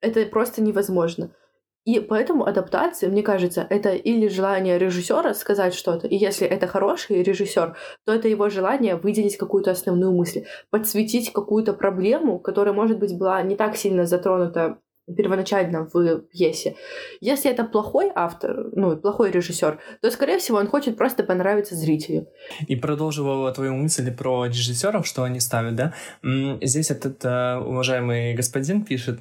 Это 0.00 0.24
просто 0.26 0.62
невозможно. 0.62 1.30
И 1.84 1.98
поэтому 2.00 2.46
адаптация, 2.46 3.08
мне 3.08 3.22
кажется, 3.22 3.66
это 3.68 3.90
или 3.90 4.28
желание 4.28 4.78
режиссера 4.78 5.34
сказать 5.34 5.74
что-то, 5.74 6.06
и 6.06 6.16
если 6.16 6.46
это 6.46 6.66
хороший 6.66 7.22
режиссер, 7.22 7.76
то 8.04 8.12
это 8.12 8.28
его 8.28 8.50
желание 8.50 8.96
выделить 8.96 9.36
какую-то 9.36 9.70
основную 9.70 10.12
мысль, 10.12 10.44
подсветить 10.70 11.32
какую-то 11.32 11.72
проблему, 11.72 12.38
которая, 12.38 12.74
может 12.74 12.98
быть, 12.98 13.16
была 13.16 13.42
не 13.42 13.56
так 13.56 13.76
сильно 13.76 14.04
затронута 14.04 14.78
первоначально 15.16 15.88
в 15.92 16.20
пьесе. 16.20 16.76
Если 17.20 17.50
это 17.50 17.64
плохой 17.64 18.12
автор, 18.14 18.70
ну, 18.72 18.96
плохой 18.96 19.30
режиссер, 19.30 19.78
то, 20.00 20.10
скорее 20.10 20.38
всего, 20.38 20.58
он 20.58 20.68
хочет 20.68 20.96
просто 20.96 21.24
понравиться 21.24 21.74
зрителю. 21.74 22.28
И 22.68 22.76
продолжив 22.76 23.54
твою 23.54 23.74
мысль 23.74 24.14
про 24.14 24.46
режиссеров, 24.46 25.06
что 25.06 25.22
они 25.22 25.40
ставят, 25.40 25.74
да? 25.74 25.94
Здесь 26.62 26.90
этот 26.90 27.24
э, 27.24 27.56
уважаемый 27.56 28.34
господин 28.34 28.84
пишет, 28.84 29.20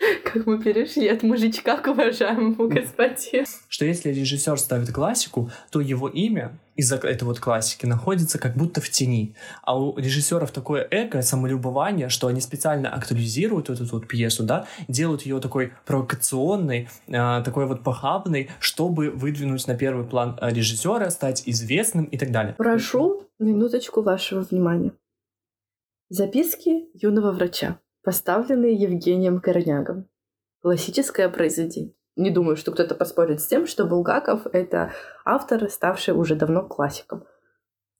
как 0.24 0.46
мы 0.46 0.62
перешли 0.62 1.08
от 1.08 1.22
мужичка 1.22 1.76
к 1.76 1.86
уважаемому 1.86 2.68
господину. 2.68 3.46
Что 3.68 3.84
если 3.84 4.10
режиссер 4.10 4.58
ставит 4.58 4.92
классику, 4.92 5.50
то 5.70 5.80
его 5.80 6.08
имя 6.08 6.58
из-за 6.76 6.96
этой 6.96 7.24
вот 7.24 7.40
классики 7.40 7.84
находится 7.84 8.38
как 8.38 8.56
будто 8.56 8.80
в 8.80 8.88
тени. 8.88 9.34
А 9.62 9.78
у 9.78 9.96
режиссеров 9.98 10.50
такое 10.52 10.86
эго, 10.90 11.20
самолюбование, 11.20 12.08
что 12.08 12.28
они 12.28 12.40
специально 12.40 12.88
актуализируют 12.88 13.68
эту 13.68 13.84
вот 13.84 14.08
пьесу, 14.08 14.44
да, 14.44 14.66
делают 14.88 15.22
ее 15.22 15.40
такой 15.40 15.72
провокационной, 15.84 16.88
э, 17.08 17.42
такой 17.44 17.66
вот 17.66 17.82
похабной, 17.82 18.50
чтобы 18.60 19.10
выдвинуть 19.10 19.66
на 19.66 19.76
первый 19.76 20.06
план 20.06 20.38
режиссера, 20.40 21.10
стать 21.10 21.42
известным 21.46 22.04
и 22.04 22.16
так 22.16 22.30
далее. 22.30 22.54
Прошу 22.56 23.26
минуточку 23.38 24.02
вашего 24.02 24.40
внимания. 24.40 24.92
Записки 26.08 26.88
юного 26.94 27.32
врача 27.32 27.78
поставленные 28.02 28.74
Евгением 28.74 29.40
Корнягом. 29.40 30.08
Классическое 30.62 31.28
произведение. 31.28 31.94
Не 32.16 32.30
думаю, 32.30 32.56
что 32.56 32.72
кто-то 32.72 32.94
поспорит 32.94 33.40
с 33.40 33.46
тем, 33.46 33.66
что 33.66 33.86
Булгаков— 33.86 34.46
это 34.52 34.92
автор, 35.24 35.70
ставший 35.70 36.14
уже 36.14 36.34
давно 36.34 36.66
классиком. 36.66 37.24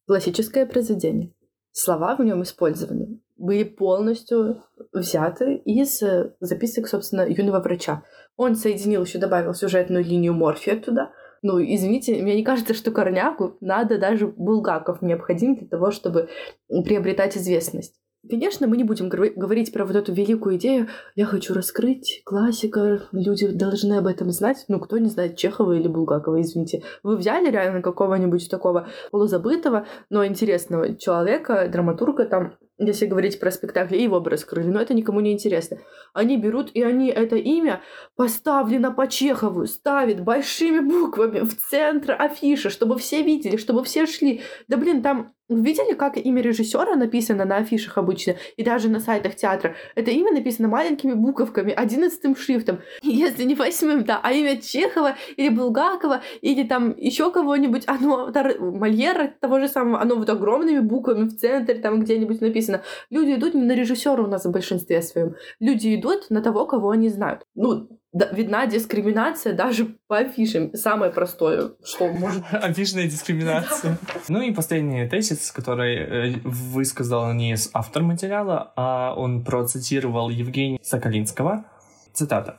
Классическое 0.07 0.67
произведение. 0.67 1.33
Слова 1.73 2.17
в 2.17 2.21
нем 2.25 2.43
использованы 2.43 3.21
были 3.37 3.65
полностью 3.65 4.63
взяты 4.93 5.57
из 5.57 6.03
э, 6.03 6.35
записок, 6.41 6.89
собственно, 6.89 7.27
юного 7.27 7.61
врача. 7.61 8.03
Он 8.37 8.57
соединил 8.57 9.05
еще, 9.05 9.19
добавил 9.19 9.55
сюжетную 9.55 10.05
линию 10.05 10.35
Морфия 10.35 10.79
туда. 10.79 11.13
Ну, 11.43 11.59
извините, 11.59 12.21
мне 12.21 12.37
не 12.37 12.45
кажется, 12.45 12.75
что 12.75 12.91
Корняку 12.91 13.57
надо 13.61 13.99
даже 13.99 14.27
Булгаков 14.27 15.01
необходим 15.01 15.57
для 15.57 15.69
того, 15.69 15.91
чтобы 15.91 16.29
приобретать 16.69 17.37
известность. 17.37 17.95
Конечно, 18.29 18.67
мы 18.67 18.77
не 18.77 18.85
будем 18.85 19.09
говорить 19.09 19.73
про 19.73 19.87
вот 19.87 19.97
эту 19.97 20.13
великую 20.13 20.57
идею 20.57 20.89
«я 21.17 21.25
хочу 21.25 21.55
раскрыть 21.55 22.21
классика, 22.25 23.09
люди 23.13 23.47
должны 23.49 23.95
об 23.95 24.07
этом 24.07 24.31
знать». 24.31 24.67
Ну, 24.69 24.79
кто 24.79 24.99
не 24.99 25.09
знает 25.09 25.37
Чехова 25.37 25.73
или 25.73 25.89
Булгакова, 25.89 26.41
извините. 26.43 26.83
Вы 27.03 27.17
взяли 27.17 27.51
реально 27.51 27.81
какого-нибудь 27.81 28.51
такого 28.51 28.89
полузабытого, 29.11 29.87
но 30.11 30.27
интересного 30.27 30.95
человека, 30.97 31.67
драматурга 31.73 32.27
там, 32.27 32.59
если 32.77 33.07
говорить 33.07 33.41
про 33.41 33.51
спектакли, 33.51 33.97
его 33.97 34.21
бы 34.21 34.31
раскрыли, 34.31 34.69
но 34.69 34.83
это 34.83 34.93
никому 34.93 35.21
не 35.21 35.33
интересно. 35.33 35.79
Они 36.13 36.37
берут, 36.37 36.71
и 36.75 36.83
они 36.83 37.09
это 37.09 37.37
имя 37.37 37.81
поставлено 38.17 38.93
по 38.93 39.09
Чехову, 39.09 39.67
ставят 39.67 40.23
большими 40.23 40.81
буквами 40.81 41.41
в 41.41 41.57
центр 41.57 42.15
афиши, 42.19 42.69
чтобы 42.69 42.99
все 42.99 43.23
видели, 43.23 43.57
чтобы 43.57 43.83
все 43.83 44.05
шли. 44.05 44.43
Да 44.69 44.77
блин, 44.77 45.03
там 45.03 45.33
Видели, 45.51 45.95
как 45.95 46.17
имя 46.17 46.43
режиссера 46.43 46.95
написано 46.95 47.45
на 47.45 47.57
афишах 47.57 47.99
обычно 47.99 48.37
и 48.57 48.63
даже 48.63 48.89
на 48.89 49.01
сайтах 49.01 49.35
театра? 49.35 49.75
Это 49.97 50.13
имя 50.13 50.33
написано 50.33 50.69
маленькими 50.69 51.13
буковками, 51.13 51.73
одиннадцатым 51.73 52.37
шрифтом. 52.37 52.79
Если 53.03 53.43
не 53.43 53.57
восьмым, 53.57 54.05
да, 54.05 54.21
а 54.23 54.33
имя 54.33 54.61
Чехова 54.61 55.17
или 55.37 55.49
Булгакова 55.49 56.23
или 56.41 56.63
там 56.63 56.97
еще 56.97 57.33
кого-нибудь, 57.33 57.83
оно, 57.89 58.33
Мольера 58.61 59.35
того 59.41 59.59
же 59.59 59.67
самого, 59.67 60.01
оно 60.01 60.15
вот 60.15 60.31
огромными 60.31 60.79
буквами 60.79 61.25
в 61.25 61.37
центре 61.37 61.75
там 61.75 62.01
где-нибудь 62.01 62.41
написано. 62.41 62.83
Люди 63.11 63.35
идут 63.35 63.55
не 63.55 63.63
на 63.63 63.73
режиссера 63.73 64.23
у 64.23 64.29
нас 64.29 64.45
в 64.45 64.53
большинстве 64.53 65.03
своем. 65.03 65.35
Люди 65.59 65.97
идут 65.97 66.31
на 66.31 66.43
того, 66.43 66.65
кого 66.65 66.91
они 66.91 67.09
знают. 67.09 67.43
Ну, 67.57 67.89
видна 68.13 68.67
дискриминация 68.67 69.55
даже 69.55 69.97
по 70.09 70.19
афишам. 70.19 70.75
Самое 70.75 71.13
простое, 71.13 71.73
что 71.85 72.09
может 72.09 72.43
Афишная 72.53 73.05
дискриминация. 73.05 73.99
Ну 74.29 74.43
и 74.43 74.53
последний 74.53 75.09
тезис, 75.09 75.53
который 75.53 75.97
э, 75.97 76.33
высказал 76.45 77.33
не 77.33 77.57
автор 77.73 78.03
материала, 78.03 78.73
а 78.77 79.15
он 79.17 79.45
процитировал 79.45 80.29
Евгения 80.29 80.79
Соколинского. 80.83 81.65
Цитата. 82.13 82.59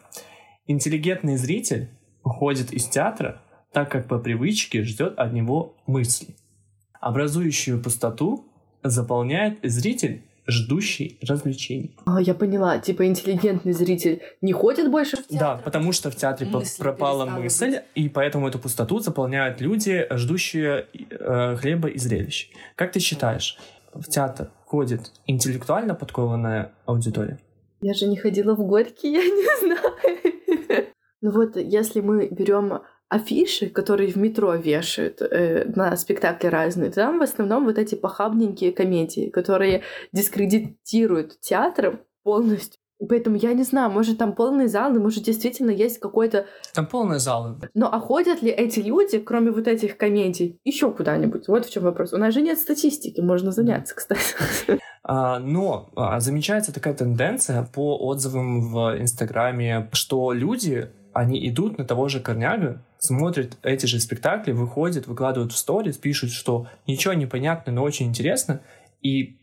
«Интеллигентный 0.68 1.36
зритель 1.36 1.90
уходит 2.24 2.72
из 2.72 2.88
театра, 2.88 3.42
так 3.74 3.92
как 3.92 4.08
по 4.08 4.20
привычке 4.20 4.84
ждет 4.84 5.18
от 5.18 5.34
него 5.34 5.76
мысли. 5.86 6.36
Образующую 7.00 7.82
пустоту 7.82 8.46
заполняет 8.84 9.60
зритель 9.64 10.24
ждущий 10.48 11.18
развлечений. 11.22 11.96
А, 12.06 12.22
я 12.22 12.34
поняла. 12.34 12.80
Типа 12.80 13.06
интеллигентный 13.06 13.74
зритель 13.74 14.22
не 14.42 14.54
ходит 14.54 14.90
больше 14.90 15.18
в 15.18 15.28
театр? 15.28 15.40
Да, 15.40 15.62
потому 15.64 15.92
что 15.92 16.10
в 16.10 16.16
театре 16.16 16.50
мысль 16.50 16.80
пропала 16.80 17.26
мысль, 17.26 17.72
быть. 17.72 17.82
и 17.96 18.10
поэтому 18.10 18.48
эту 18.48 18.60
пустоту 18.60 19.00
заполняют 19.00 19.62
люди, 19.62 20.08
ждущие 20.12 20.88
э, 20.94 21.56
хлеба 21.58 21.90
и 21.90 21.98
зрелищ. 21.98 22.50
Как 22.76 22.92
ты 22.92 23.00
считаешь, 23.00 23.58
в 23.94 24.04
театр 24.10 24.52
ходит 24.66 25.12
интеллектуально 25.28 25.96
подкованная 25.96 26.72
аудитория? 26.86 27.40
Я 27.82 27.94
же 27.94 28.08
не 28.08 28.18
ходила 28.18 28.56
в 28.56 28.66
Горький, 28.66 29.12
я 29.14 29.24
не 29.24 29.60
знаю. 29.60 30.86
Ну 31.22 31.32
вот, 31.32 31.56
если 31.56 32.02
мы 32.02 32.28
берем 32.30 32.82
афиши, 33.12 33.70
которые 33.70 34.10
в 34.10 34.16
метро 34.16 34.56
вешают 34.56 35.22
э, 35.22 35.66
на 35.76 35.98
спектакли 35.98 36.48
разные, 36.48 36.92
там 36.92 37.20
в 37.20 37.22
основном 37.22 37.66
вот 37.66 37.78
эти 37.78 37.96
похабненькие 37.96 38.72
комедии, 38.72 39.30
которые 39.30 39.82
дискредитируют 40.14 41.40
театр 41.42 42.00
полностью. 42.24 42.80
Поэтому 43.10 43.36
я 43.36 43.52
не 43.54 43.64
знаю, 43.64 43.92
может 43.92 44.18
там 44.18 44.34
полные 44.34 44.70
залы, 44.70 45.00
может 45.00 45.24
действительно 45.24 45.72
есть 45.72 46.00
какой-то... 46.00 46.46
Там 46.74 46.86
полные 46.86 47.20
залы. 47.20 47.58
Но 47.74 47.92
а 47.92 48.00
ходят 48.00 48.42
ли 48.42 48.50
эти 48.50 48.80
люди, 48.80 49.20
кроме 49.20 49.52
вот 49.52 49.68
этих 49.68 49.98
комедий, 49.98 50.60
еще 50.64 50.92
куда-нибудь? 50.92 51.48
Вот 51.48 51.66
в 51.66 51.72
чем 51.72 51.84
вопрос. 51.84 52.14
У 52.14 52.18
нас 52.18 52.34
же 52.34 52.42
нет 52.42 52.60
статистики, 52.60 53.20
можно 53.20 53.52
заняться, 53.52 53.94
кстати. 53.96 54.22
А, 55.04 55.40
но 55.40 55.90
а, 55.96 56.20
замечается 56.20 56.72
такая 56.72 56.94
тенденция 56.94 57.68
по 57.74 57.98
отзывам 57.98 58.72
в 58.72 59.02
Инстаграме, 59.02 59.90
что 59.94 60.32
люди 60.32 60.92
они 61.14 61.48
идут 61.50 61.78
на 61.78 61.86
того 61.86 62.08
же 62.08 62.20
Корняга, 62.20 62.82
смотрят 63.00 63.58
эти 63.64 63.86
же 63.86 64.00
спектакли, 64.00 64.52
выходят, 64.52 65.08
выкладывают 65.08 65.52
в 65.52 65.58
сторис, 65.58 65.98
пишут, 65.98 66.32
что 66.32 66.68
ничего 66.88 67.14
не 67.14 67.26
понятно, 67.26 67.74
но 67.74 67.84
очень 67.84 68.08
интересно, 68.08 68.62
и 69.02 69.38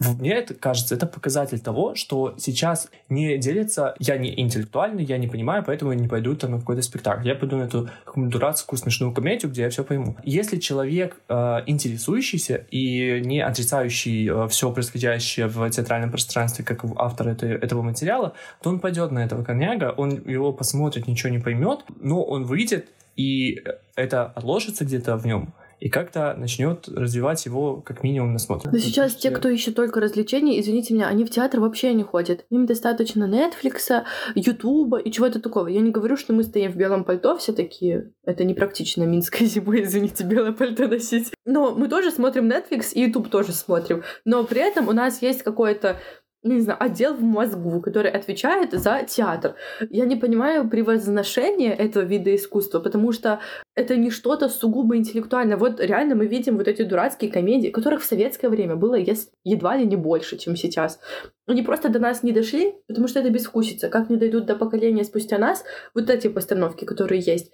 мне 0.00 0.32
это 0.32 0.54
кажется, 0.54 0.94
это 0.94 1.06
показатель 1.06 1.60
того, 1.60 1.94
что 1.94 2.34
сейчас 2.38 2.88
не 3.10 3.36
делится, 3.36 3.94
я 3.98 4.16
не 4.16 4.38
интеллектуальный, 4.40 5.04
я 5.04 5.18
не 5.18 5.28
понимаю, 5.28 5.62
поэтому 5.64 5.92
я 5.92 5.98
не 5.98 6.08
пойду 6.08 6.34
там 6.34 6.52
на 6.52 6.58
какой-то 6.58 6.80
спектакль. 6.80 7.28
Я 7.28 7.34
пойду 7.34 7.56
на 7.56 7.64
эту 7.64 7.90
дурацкую 8.16 8.78
смешную 8.78 9.12
комедию, 9.12 9.50
где 9.50 9.62
я 9.62 9.70
все 9.70 9.84
пойму. 9.84 10.16
Если 10.24 10.58
человек 10.58 11.20
э, 11.28 11.34
интересующийся 11.66 12.64
и 12.70 13.20
не 13.20 13.40
отрицающий 13.40 14.28
э, 14.28 14.48
все 14.48 14.72
происходящее 14.72 15.48
в 15.48 15.68
театральном 15.68 16.10
пространстве, 16.10 16.64
как 16.64 16.82
автор 16.96 17.28
этой, 17.28 17.52
этого 17.52 17.82
материала, 17.82 18.32
то 18.62 18.70
он 18.70 18.80
пойдет 18.80 19.10
на 19.10 19.22
этого 19.22 19.44
коняга, 19.44 19.92
он 19.94 20.22
его 20.26 20.52
посмотрит, 20.52 21.08
ничего 21.08 21.30
не 21.30 21.40
поймет, 21.40 21.80
но 22.00 22.22
он 22.22 22.44
выйдет, 22.44 22.88
и 23.16 23.62
это 23.96 24.24
отложится 24.24 24.86
где-то 24.86 25.18
в 25.18 25.26
нем, 25.26 25.52
и 25.80 25.88
как-то 25.88 26.34
начнет 26.36 26.88
развивать 26.88 27.44
его 27.46 27.80
как 27.80 28.02
минимум 28.02 28.32
на 28.34 28.38
смотр. 28.38 28.70
Но 28.70 28.78
сейчас 28.78 29.16
те, 29.16 29.30
кто 29.30 29.48
ищет 29.48 29.74
только 29.74 30.00
развлечений, 30.00 30.60
извините 30.60 30.94
меня, 30.94 31.08
они 31.08 31.24
в 31.24 31.30
театр 31.30 31.60
вообще 31.60 31.94
не 31.94 32.02
ходят. 32.02 32.44
Им 32.50 32.66
достаточно 32.66 33.24
Netflix, 33.24 34.04
Ютуба 34.34 34.98
и 34.98 35.10
чего-то 35.10 35.40
такого. 35.40 35.68
Я 35.68 35.80
не 35.80 35.90
говорю, 35.90 36.16
что 36.16 36.32
мы 36.32 36.42
стоим 36.44 36.70
в 36.70 36.76
белом 36.76 37.04
пальто 37.04 37.36
все 37.38 37.52
такие. 37.52 38.12
Это 38.24 38.44
непрактично 38.44 39.04
минской 39.04 39.46
зимой, 39.46 39.82
извините, 39.82 40.24
белое 40.24 40.52
пальто 40.52 40.86
носить. 40.86 41.32
Но 41.46 41.74
мы 41.74 41.88
тоже 41.88 42.10
смотрим 42.10 42.50
Netflix 42.50 42.92
и 42.92 43.02
YouTube 43.02 43.30
тоже 43.30 43.52
смотрим. 43.52 44.02
Но 44.24 44.44
при 44.44 44.60
этом 44.60 44.88
у 44.88 44.92
нас 44.92 45.22
есть 45.22 45.42
какое-то 45.42 45.96
ну, 46.42 46.54
не 46.54 46.60
знаю, 46.60 46.82
отдел 46.82 47.14
в 47.14 47.22
мозгу, 47.22 47.80
который 47.82 48.10
отвечает 48.10 48.72
за 48.72 49.02
театр. 49.06 49.56
Я 49.90 50.06
не 50.06 50.16
понимаю 50.16 50.68
превозношения 50.68 51.72
этого 51.72 52.02
вида 52.02 52.34
искусства, 52.34 52.80
потому 52.80 53.12
что 53.12 53.40
это 53.74 53.96
не 53.96 54.10
что-то 54.10 54.48
сугубо 54.48 54.96
интеллектуальное. 54.96 55.58
Вот 55.58 55.80
реально 55.80 56.14
мы 56.14 56.26
видим 56.26 56.56
вот 56.56 56.66
эти 56.66 56.82
дурацкие 56.82 57.30
комедии, 57.30 57.68
которых 57.68 58.00
в 58.00 58.06
советское 58.06 58.48
время 58.48 58.76
было 58.76 58.96
едва 59.44 59.76
ли 59.76 59.86
не 59.86 59.96
больше, 59.96 60.38
чем 60.38 60.56
сейчас. 60.56 60.98
Они 61.46 61.62
просто 61.62 61.88
до 61.88 61.98
нас 61.98 62.22
не 62.22 62.32
дошли, 62.32 62.74
потому 62.86 63.08
что 63.08 63.20
это 63.20 63.28
безвкусица. 63.30 63.88
Как 63.88 64.08
не 64.08 64.16
дойдут 64.16 64.46
до 64.46 64.56
поколения 64.56 65.04
спустя 65.04 65.36
нас 65.36 65.64
вот 65.94 66.08
эти 66.08 66.28
постановки, 66.28 66.84
которые 66.84 67.20
есть. 67.20 67.52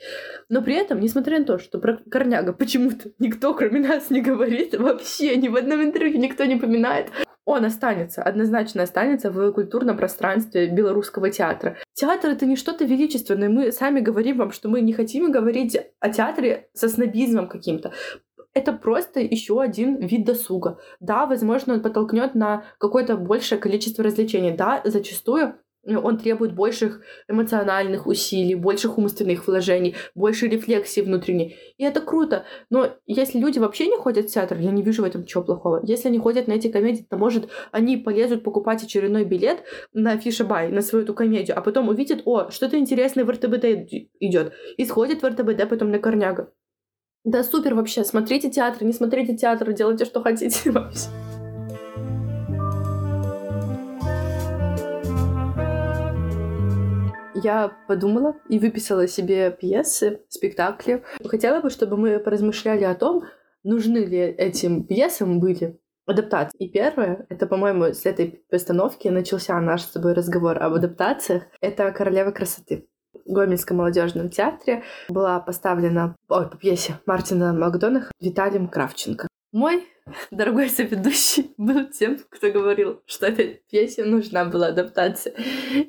Но 0.49 0.63
при 0.63 0.75
этом, 0.75 1.01
несмотря 1.01 1.41
на 1.41 1.45
то, 1.45 1.59
что 1.59 1.79
про 1.79 1.99
Корняга 2.11 2.53
почему-то 2.53 3.11
никто, 3.19 3.53
кроме 3.55 3.81
нас, 3.81 4.11
не 4.11 4.21
говорит, 4.21 4.79
вообще 4.79 5.37
ни 5.37 5.49
в 5.49 5.57
одном 5.57 5.83
интервью 5.83 6.19
никто 6.19 6.45
не 6.45 6.57
поминает, 6.57 7.11
он 7.47 7.65
останется, 7.65 8.23
однозначно 8.23 8.83
останется 8.83 9.31
в 9.31 9.53
культурном 9.53 9.97
пространстве 9.97 10.67
белорусского 10.67 11.31
театра. 11.31 11.77
Театр— 11.95 12.31
это 12.33 12.45
не 12.45 12.57
что-то 12.57 12.85
величественное. 12.85 13.49
Мы 13.49 13.71
сами 13.73 14.01
говорим 14.01 14.37
вам, 14.39 14.51
что 14.51 14.69
мы 14.69 14.81
не 14.81 14.93
хотим 14.93 15.31
говорить 15.31 15.79
о 16.01 16.11
театре 16.11 16.69
со 16.75 16.89
снобизмом 16.89 17.49
каким-то. 17.49 17.93
Это 18.53 18.73
просто 18.73 19.21
еще 19.21 19.61
один 19.61 19.97
вид 19.99 20.25
досуга. 20.25 20.81
Да, 20.99 21.27
возможно, 21.27 21.75
он 21.75 21.83
подтолкнет 21.83 22.35
на 22.35 22.65
какое-то 22.79 23.17
большее 23.17 23.59
количество 23.59 24.03
развлечений. 24.03 24.51
Да, 24.51 24.81
зачастую 24.85 25.55
он 25.87 26.19
требует 26.19 26.55
больших 26.55 27.01
эмоциональных 27.29 28.07
усилий, 28.07 28.55
больших 28.55 28.99
умственных 28.99 29.47
вложений, 29.47 29.95
больше 30.15 30.49
рефлексии 30.49 31.01
внутренней. 31.01 31.57
И 31.77 31.85
это 31.85 32.01
круто. 32.01 32.45
Но 32.71 32.91
если 33.07 33.39
люди 33.39 33.59
вообще 33.59 33.87
не 33.87 33.97
ходят 33.97 34.27
в 34.29 34.33
театр, 34.33 34.59
я 34.59 34.71
не 34.71 34.83
вижу 34.83 35.03
в 35.03 35.07
этом 35.07 35.23
ничего 35.23 35.45
плохого. 35.45 35.81
Если 35.85 36.09
они 36.09 36.19
ходят 36.19 36.49
на 36.49 36.53
эти 36.53 36.69
комедии, 36.69 37.07
то, 37.09 37.17
может, 37.17 37.49
они 37.73 37.97
полезут 37.97 38.43
покупать 38.43 38.83
очередной 38.83 39.25
билет 39.25 39.63
на 39.93 40.17
Фишебай, 40.19 40.69
на 40.69 40.83
свою 40.83 41.05
эту 41.05 41.15
комедию, 41.15 41.57
а 41.59 41.61
потом 41.61 41.89
увидят, 41.89 42.23
о, 42.25 42.51
что-то 42.51 42.79
интересное 42.79 43.25
в 43.25 43.31
РТБД 43.31 43.65
идет, 44.21 44.53
и 44.77 44.85
сходят 44.85 45.23
в 45.23 45.27
РТБД 45.27 45.69
потом 45.69 45.91
на 45.91 45.99
Корняга. 45.99 46.53
Да 47.25 47.43
супер 47.43 47.75
вообще, 47.75 48.05
смотрите 48.05 48.51
театр, 48.51 48.85
не 48.85 48.93
смотрите 48.93 49.37
театр, 49.37 49.73
делайте, 49.73 50.05
что 50.05 50.23
хотите 50.23 50.71
вообще. 50.71 51.26
Я 57.43 57.73
подумала 57.89 58.37
и 58.49 58.59
выписала 58.59 59.07
себе 59.07 59.51
пьесы, 59.51 60.21
спектакли. 60.29 61.03
Хотела 61.25 61.61
бы, 61.61 61.71
чтобы 61.71 61.97
мы 61.97 62.19
поразмышляли 62.19 62.85
о 62.85 62.95
том, 62.95 63.25
нужны 63.63 63.99
ли 63.99 64.19
этим 64.19 64.85
пьесам 64.87 65.41
были 65.41 65.79
адаптации. 66.07 66.57
И 66.59 66.71
первое, 66.71 67.27
это, 67.29 67.47
по-моему, 67.47 67.87
с 67.87 68.07
этой 68.07 68.45
постановки 68.49 69.09
начался 69.09 69.61
наш 69.61 69.83
с 69.83 69.91
тобой 69.91 70.15
разговор 70.15 70.63
об 70.63 70.75
адаптациях, 70.75 71.45
это 71.61 71.91
«Королева 71.91 72.31
красоты». 72.31 72.89
В 73.25 73.33
Гомельском 73.33 73.79
молодежном 73.79 74.31
театре 74.31 74.85
была 75.09 75.41
поставлена 75.41 76.15
ой, 76.29 76.49
по 76.49 76.57
пьесе 76.57 77.01
Мартина 77.07 77.53
Макдонаха 77.53 78.13
Виталием 78.21 78.69
Кравченко. 78.69 79.27
Мой 79.57 79.89
дорогой 80.31 80.69
соведущий 80.69 81.55
был 81.57 81.87
тем, 81.87 82.19
кто 82.29 82.53
говорил, 82.53 83.01
что 83.07 83.25
этой 83.25 83.63
пьесе 83.71 84.05
нужна 84.05 84.45
была 84.45 84.67
адаптация. 84.67 85.33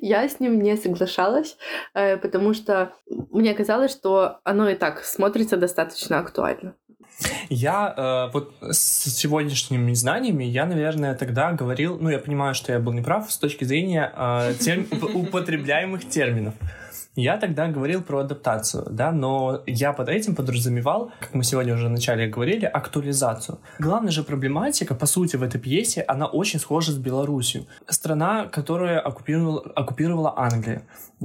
Я 0.00 0.26
с 0.26 0.40
ним 0.40 0.58
не 0.62 0.74
соглашалась, 0.78 1.58
э, 1.92 2.16
потому 2.16 2.54
что 2.54 2.94
мне 3.30 3.52
казалось, 3.52 3.92
что 3.92 4.38
оно 4.42 4.70
и 4.70 4.74
так 4.74 5.04
смотрится 5.04 5.58
достаточно 5.58 6.18
актуально. 6.18 6.76
Я 7.50 7.92
э, 7.94 8.32
вот 8.32 8.54
с 8.62 9.04
сегодняшними 9.14 9.92
знаниями, 9.92 10.44
я, 10.44 10.64
наверное, 10.64 11.14
тогда 11.14 11.52
говорил, 11.52 11.98
ну, 12.00 12.08
я 12.08 12.20
понимаю, 12.20 12.54
что 12.54 12.72
я 12.72 12.78
был 12.78 12.94
неправ 12.94 13.30
с 13.30 13.36
точки 13.36 13.64
зрения 13.64 14.10
э, 14.16 14.54
терм... 14.58 14.86
употребляемых 15.14 16.08
терминов. 16.08 16.54
Я 17.18 17.36
тогда 17.36 17.66
говорил 17.66 18.00
про 18.00 18.20
адаптацию, 18.20 18.86
да, 18.90 19.10
но 19.10 19.62
я 19.66 19.92
под 19.92 20.08
этим 20.08 20.36
подразумевал, 20.36 21.10
как 21.18 21.34
мы 21.34 21.42
сегодня 21.42 21.74
уже 21.74 21.88
вначале 21.88 22.28
говорили, 22.28 22.64
актуализацию. 22.64 23.58
Главная 23.80 24.12
же 24.12 24.22
проблематика, 24.22 24.94
по 24.94 25.04
сути, 25.06 25.34
в 25.34 25.42
этой 25.42 25.60
пьесе, 25.60 26.02
она 26.02 26.26
очень 26.26 26.60
схожа 26.60 26.92
с 26.92 26.96
Белоруссией. 26.96 27.66
Страна, 27.88 28.46
которая 28.46 29.00
оккупировала, 29.00 29.62
оккупировала 29.74 30.32
Англию. 30.36 30.82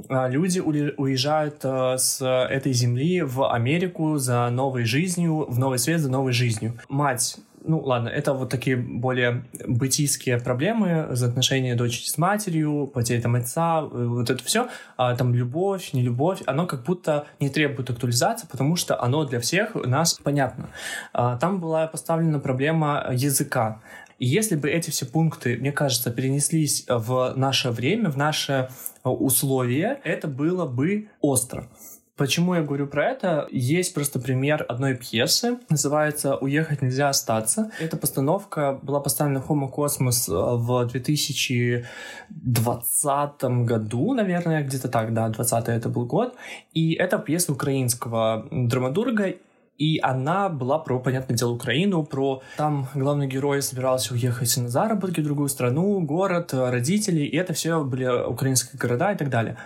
А, 0.10 0.28
люди 0.28 0.60
уезжают 0.60 1.60
э, 1.64 1.98
с 2.00 2.26
этой 2.26 2.74
земли 2.74 3.22
в 3.22 3.54
Америку 3.54 4.18
за 4.18 4.50
новой 4.50 4.86
жизнью, 4.86 5.46
в 5.48 5.60
новый 5.60 5.78
свет 5.78 6.00
за 6.00 6.10
новой 6.10 6.34
жизнью. 6.34 6.74
Мать 6.90 7.38
ну 7.66 7.80
ладно, 7.80 8.10
это 8.10 8.34
вот 8.34 8.50
такие 8.50 8.76
более 8.78 9.46
бытийские 9.66 10.40
проблемы, 10.40 11.08
взаимоотношения 11.10 11.76
дочери 11.76 12.06
с 12.06 12.18
матерью, 12.18 12.88
потеря 12.94 13.22
там 13.22 13.36
отца, 13.36 13.82
э, 13.82 14.06
вот 14.06 14.30
это 14.30 14.44
все, 14.44 14.68
а, 14.98 15.16
там 15.16 15.34
любовь, 15.34 15.94
не 15.94 16.02
любовь, 16.02 16.42
оно 16.46 16.66
как 16.66 16.84
будто 16.84 17.26
не 17.40 17.50
требует 17.50 17.90
актуализации, 17.90 18.48
потому 18.50 18.76
что 18.76 19.02
оно 19.02 19.26
для 19.26 19.40
всех 19.40 19.76
нас 19.76 20.14
понятно. 20.24 20.70
А, 21.14 21.38
там 21.38 21.60
была 21.60 21.88
поставлена 21.88 22.40
проблема 22.40 23.08
языка. 23.12 23.82
И 24.20 24.26
если 24.26 24.56
бы 24.56 24.70
эти 24.70 24.90
все 24.90 25.06
пункты, 25.06 25.58
мне 25.58 25.72
кажется, 25.72 26.12
перенеслись 26.12 26.86
в 26.88 27.34
наше 27.36 27.72
время, 27.72 28.10
в 28.10 28.18
наши 28.18 28.70
условия, 29.04 30.00
это 30.04 30.28
было 30.28 30.66
бы 30.66 31.10
остро. 31.20 31.68
Почему 32.16 32.54
я 32.54 32.62
говорю 32.62 32.86
про 32.86 33.10
это? 33.10 33.48
Есть 33.50 33.96
просто 33.96 34.20
пример 34.20 34.64
одной 34.70 34.96
пьесы, 34.96 35.58
называется 35.70 36.36
«Уехать 36.36 36.84
нельзя 36.84 37.10
остаться». 37.10 37.72
Эта 37.80 37.98
постановка 37.98 38.78
была 38.84 39.00
поставлена 39.00 39.42
в 39.42 39.50
Homo 39.50 39.68
Cosmos 39.74 40.30
э, 40.30 40.34
в 40.58 40.86
2020 40.92 43.44
году, 43.66 44.14
наверное, 44.14 44.64
где-то 44.64 44.90
так, 44.90 45.12
да, 45.16 45.28
20 45.30 45.70
это 45.70 45.90
был 45.90 46.06
год. 46.06 46.36
И 46.74 46.94
это 46.94 47.18
пьеса 47.18 47.52
украинского 47.52 48.48
драматурга, 48.52 49.34
и 49.80 50.00
она 50.04 50.50
была 50.50 50.78
про, 50.78 51.00
понятное 51.00 51.36
дело, 51.36 51.54
Украину, 51.54 52.06
про 52.06 52.44
там 52.58 52.88
главный 52.94 53.26
герой 53.26 53.64
собирался 53.64 54.14
уехать 54.14 54.56
на 54.58 54.70
заработки 54.70 55.20
в 55.20 55.24
другую 55.24 55.50
страну, 55.50 56.00
город, 56.02 56.54
родители, 56.54 57.22
и 57.22 57.36
это 57.36 57.54
все 57.54 57.84
были 57.84 58.06
украинские 58.06 58.80
города 58.80 59.12
и 59.12 59.18
так 59.18 59.30
далее. 59.30 59.58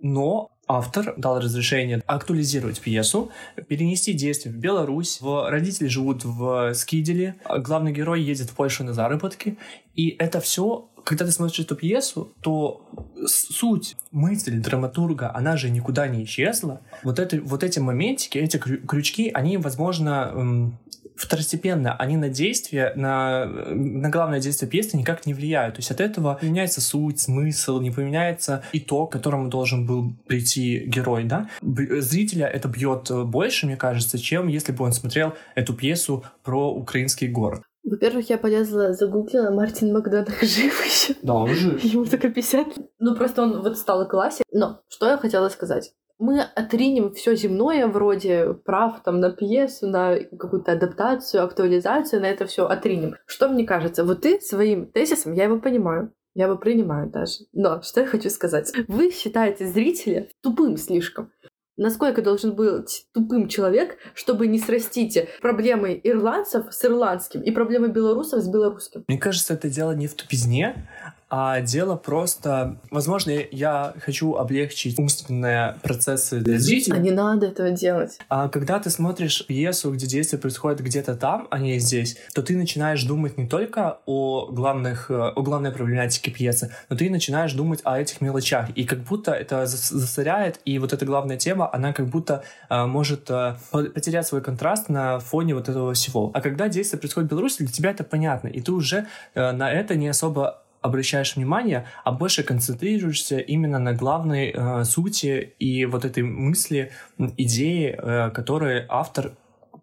Но 0.00 0.52
автор 0.66 1.14
дал 1.16 1.40
разрешение 1.40 2.02
актуализировать 2.06 2.80
пьесу, 2.80 3.30
перенести 3.68 4.12
действие 4.12 4.54
в 4.54 4.58
Беларусь. 4.58 5.20
В... 5.20 5.48
Родители 5.48 5.88
живут 5.88 6.24
в 6.24 6.74
Скиделе, 6.74 7.36
главный 7.58 7.92
герой 7.92 8.22
едет 8.22 8.50
в 8.50 8.54
Польшу 8.54 8.84
на 8.84 8.92
заработки. 8.92 9.56
И 9.94 10.16
это 10.18 10.40
все, 10.40 10.88
когда 11.04 11.24
ты 11.24 11.30
смотришь 11.30 11.60
эту 11.60 11.76
пьесу, 11.76 12.32
то 12.42 12.84
суть, 13.26 13.96
мысль 14.10 14.58
драматурга, 14.58 15.32
она 15.34 15.56
же 15.56 15.70
никуда 15.70 16.08
не 16.08 16.24
исчезла. 16.24 16.80
Вот, 17.02 17.18
это, 17.18 17.40
вот 17.40 17.62
эти 17.62 17.78
моментики, 17.78 18.38
эти 18.38 18.58
крючки, 18.58 19.30
они, 19.32 19.56
возможно, 19.56 20.32
эм, 20.34 20.78
второстепенно, 21.16 21.96
они 21.96 22.16
на 22.16 22.28
действие, 22.28 22.92
на, 22.96 23.46
на 23.46 24.10
главное 24.10 24.40
действие 24.40 24.70
пьесы 24.70 24.96
никак 24.96 25.26
не 25.26 25.34
влияют. 25.34 25.76
То 25.76 25.78
есть 25.80 25.90
от 25.90 26.00
этого 26.00 26.38
не 26.42 26.50
меняется 26.50 26.80
суть, 26.80 27.20
смысл, 27.20 27.80
не 27.80 27.90
поменяется 27.90 28.62
итог, 28.72 29.10
к 29.10 29.12
которому 29.14 29.48
должен 29.48 29.86
был 29.86 30.12
прийти 30.26 30.84
герой, 30.86 31.24
да. 31.24 31.48
Зрителя 31.62 32.46
это 32.46 32.68
бьет 32.68 33.10
больше, 33.26 33.66
мне 33.66 33.76
кажется, 33.76 34.18
чем 34.18 34.48
если 34.48 34.72
бы 34.72 34.84
он 34.84 34.92
смотрел 34.92 35.34
эту 35.54 35.74
пьесу 35.74 36.24
про 36.42 36.70
украинский 36.72 37.28
город. 37.28 37.62
Во-первых, 37.84 38.28
я 38.30 38.36
полезла, 38.36 38.92
загуглила, 38.92 39.50
Мартин 39.50 39.92
Макдонах 39.92 40.40
жив 40.42 40.84
еще. 40.84 41.14
Да, 41.22 41.34
он 41.34 41.54
жив. 41.54 41.84
Ему 41.84 42.04
только 42.04 42.30
50. 42.30 42.66
Ну, 42.98 43.14
просто 43.14 43.42
он 43.42 43.62
вот 43.62 43.78
стал 43.78 44.08
классик. 44.08 44.42
Но 44.50 44.80
что 44.88 45.08
я 45.08 45.16
хотела 45.16 45.48
сказать 45.48 45.92
мы 46.18 46.40
отринем 46.40 47.12
все 47.12 47.34
земное 47.34 47.86
вроде 47.86 48.54
прав 48.64 49.02
там 49.02 49.20
на 49.20 49.30
пьесу, 49.30 49.86
на 49.86 50.16
какую-то 50.16 50.72
адаптацию, 50.72 51.44
актуализацию, 51.44 52.22
на 52.22 52.26
это 52.26 52.46
все 52.46 52.66
отринем. 52.66 53.16
Что 53.26 53.48
мне 53.48 53.64
кажется, 53.64 54.04
вот 54.04 54.22
ты 54.22 54.40
своим 54.40 54.86
тезисом, 54.86 55.34
я 55.34 55.44
его 55.44 55.58
понимаю, 55.58 56.12
я 56.34 56.46
его 56.46 56.56
принимаю 56.56 57.10
даже. 57.10 57.44
Но 57.52 57.82
что 57.82 58.00
я 58.00 58.06
хочу 58.06 58.30
сказать? 58.30 58.72
Вы 58.88 59.10
считаете 59.10 59.66
зрителя 59.66 60.28
тупым 60.42 60.76
слишком. 60.76 61.30
Насколько 61.78 62.22
должен 62.22 62.54
быть 62.54 63.06
тупым 63.12 63.48
человек, 63.48 63.98
чтобы 64.14 64.46
не 64.46 64.58
срастить 64.58 65.28
проблемы 65.42 66.00
ирландцев 66.02 66.72
с 66.72 66.82
ирландским 66.86 67.42
и 67.42 67.50
проблемы 67.50 67.88
белорусов 67.88 68.42
с 68.42 68.48
белорусским? 68.48 69.04
Мне 69.08 69.18
кажется, 69.18 69.52
это 69.52 69.68
дело 69.68 69.92
не 69.92 70.06
в 70.06 70.14
тупизне, 70.14 70.88
а 71.28 71.60
дело 71.60 71.96
просто... 71.96 72.78
Возможно, 72.90 73.32
я 73.50 73.94
хочу 74.00 74.36
облегчить 74.36 74.98
умственные 74.98 75.76
процессы 75.82 76.38
для 76.38 76.58
зрителей. 76.58 76.96
А 76.96 77.00
не 77.00 77.10
надо 77.10 77.46
этого 77.46 77.70
делать. 77.70 78.18
А 78.28 78.48
когда 78.48 78.78
ты 78.78 78.90
смотришь 78.90 79.44
пьесу, 79.46 79.92
где 79.92 80.06
действие 80.06 80.40
происходит 80.40 80.80
где-то 80.80 81.16
там, 81.16 81.48
а 81.50 81.58
не 81.58 81.78
здесь, 81.80 82.16
то 82.32 82.42
ты 82.42 82.56
начинаешь 82.56 83.02
думать 83.02 83.38
не 83.38 83.48
только 83.48 83.98
о, 84.06 84.46
главных, 84.52 85.10
о 85.10 85.32
главной 85.42 85.72
проблематике 85.72 86.30
пьесы, 86.30 86.72
но 86.88 86.96
ты 86.96 87.10
начинаешь 87.10 87.52
думать 87.54 87.80
о 87.82 87.98
этих 87.98 88.20
мелочах. 88.20 88.70
И 88.76 88.84
как 88.84 89.00
будто 89.00 89.32
это 89.32 89.66
засоряет, 89.66 90.60
и 90.64 90.78
вот 90.78 90.92
эта 90.92 91.04
главная 91.04 91.36
тема, 91.36 91.68
она 91.72 91.92
как 91.92 92.06
будто 92.06 92.44
а, 92.68 92.86
может 92.86 93.28
а, 93.30 93.58
потерять 93.72 94.26
свой 94.26 94.42
контраст 94.42 94.88
на 94.88 95.18
фоне 95.18 95.54
вот 95.56 95.68
этого 95.68 95.92
всего. 95.94 96.30
А 96.34 96.40
когда 96.40 96.68
действие 96.68 97.00
происходит 97.00 97.28
в 97.28 97.32
Беларуси, 97.32 97.58
для 97.58 97.72
тебя 97.72 97.90
это 97.90 98.04
понятно, 98.04 98.48
и 98.48 98.60
ты 98.60 98.70
уже 98.70 99.06
а, 99.34 99.52
на 99.52 99.72
это 99.72 99.96
не 99.96 100.06
особо 100.06 100.62
обращаешь 100.86 101.36
внимание, 101.36 101.86
а 102.04 102.12
больше 102.12 102.42
концентрируешься 102.42 103.38
именно 103.38 103.78
на 103.78 103.92
главной 103.92 104.52
э, 104.54 104.84
сути 104.84 105.54
и 105.58 105.84
вот 105.84 106.04
этой 106.04 106.22
мысли, 106.22 106.92
идеи, 107.18 107.94
э, 107.96 108.30
которые 108.30 108.86
автор 108.88 109.32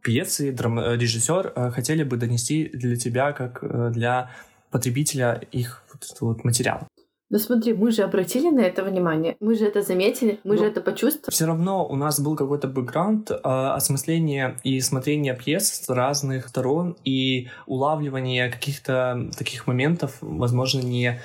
пьесы, 0.03 0.51
драм, 0.51 0.79
э, 0.79 0.97
режиссер 0.97 1.53
э, 1.55 1.71
хотели 1.71 2.03
бы 2.03 2.17
донести 2.17 2.69
для 2.73 2.95
тебя 2.95 3.31
как 3.31 3.63
э, 3.63 3.91
для 3.93 4.29
потребителя 4.69 5.41
их 5.51 5.83
вот, 5.91 6.17
вот 6.21 6.43
материал. 6.43 6.87
Ну 7.33 7.39
смотри, 7.39 7.73
мы 7.73 7.89
же 7.89 8.03
обратили 8.03 8.51
на 8.51 8.59
это 8.59 8.83
внимание, 8.83 9.37
мы 9.39 9.55
же 9.55 9.65
это 9.65 9.81
заметили, 9.81 10.39
мы 10.43 10.53
Но 10.53 10.61
же 10.61 10.67
это 10.67 10.81
почувствовали. 10.81 11.33
Все 11.33 11.45
равно 11.45 11.83
у 11.83 11.95
нас 11.95 12.19
был 12.19 12.35
какой-то 12.35 12.67
бэкграунд 12.67 13.31
э, 13.31 13.35
осмысления 13.43 14.59
и 14.63 14.79
смотрения 14.81 15.33
пьес 15.33 15.67
с 15.67 15.89
разных 15.89 16.49
сторон 16.49 16.95
и 17.03 17.47
улавливания 17.65 18.51
каких-то 18.51 19.31
таких 19.35 19.65
моментов, 19.65 20.19
возможно, 20.21 20.81
не 20.81 21.21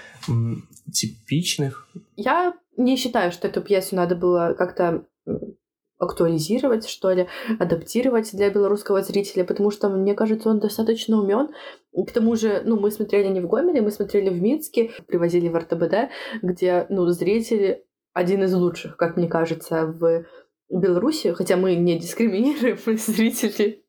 типичных. 0.90 1.86
Я 2.16 2.54
не 2.78 2.96
считаю, 2.96 3.30
что 3.30 3.46
эту 3.46 3.60
пьесу 3.60 3.94
надо 3.94 4.16
было 4.16 4.54
как-то 4.56 5.04
актуализировать, 5.98 6.88
что 6.88 7.10
ли, 7.10 7.28
адаптировать 7.58 8.30
для 8.32 8.50
белорусского 8.50 9.02
зрителя, 9.02 9.44
потому 9.44 9.70
что, 9.70 9.88
мне 9.88 10.14
кажется, 10.14 10.48
он 10.48 10.60
достаточно 10.60 11.20
умен. 11.20 11.48
К 11.92 12.12
тому 12.12 12.36
же, 12.36 12.62
ну, 12.64 12.78
мы 12.78 12.90
смотрели 12.90 13.28
не 13.28 13.40
в 13.40 13.48
Гомеле, 13.48 13.82
мы 13.82 13.90
смотрели 13.90 14.28
в 14.28 14.40
Минске, 14.40 14.90
привозили 15.06 15.48
в 15.48 15.56
РТБД, 15.56 16.10
где, 16.42 16.86
ну, 16.88 17.06
зрители 17.08 17.84
один 18.12 18.44
из 18.44 18.54
лучших, 18.54 18.96
как 18.96 19.16
мне 19.16 19.28
кажется, 19.28 19.86
в 19.86 20.24
Беларуси, 20.70 21.32
хотя 21.32 21.56
мы 21.56 21.74
не 21.74 21.98
дискриминируем 21.98 22.78
зрителей. 22.98 23.84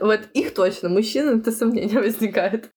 Вот 0.00 0.20
их 0.34 0.52
точно, 0.52 0.90
мужчин, 0.90 1.40
это 1.40 1.50
сомнение 1.50 2.00
возникает. 2.00 2.70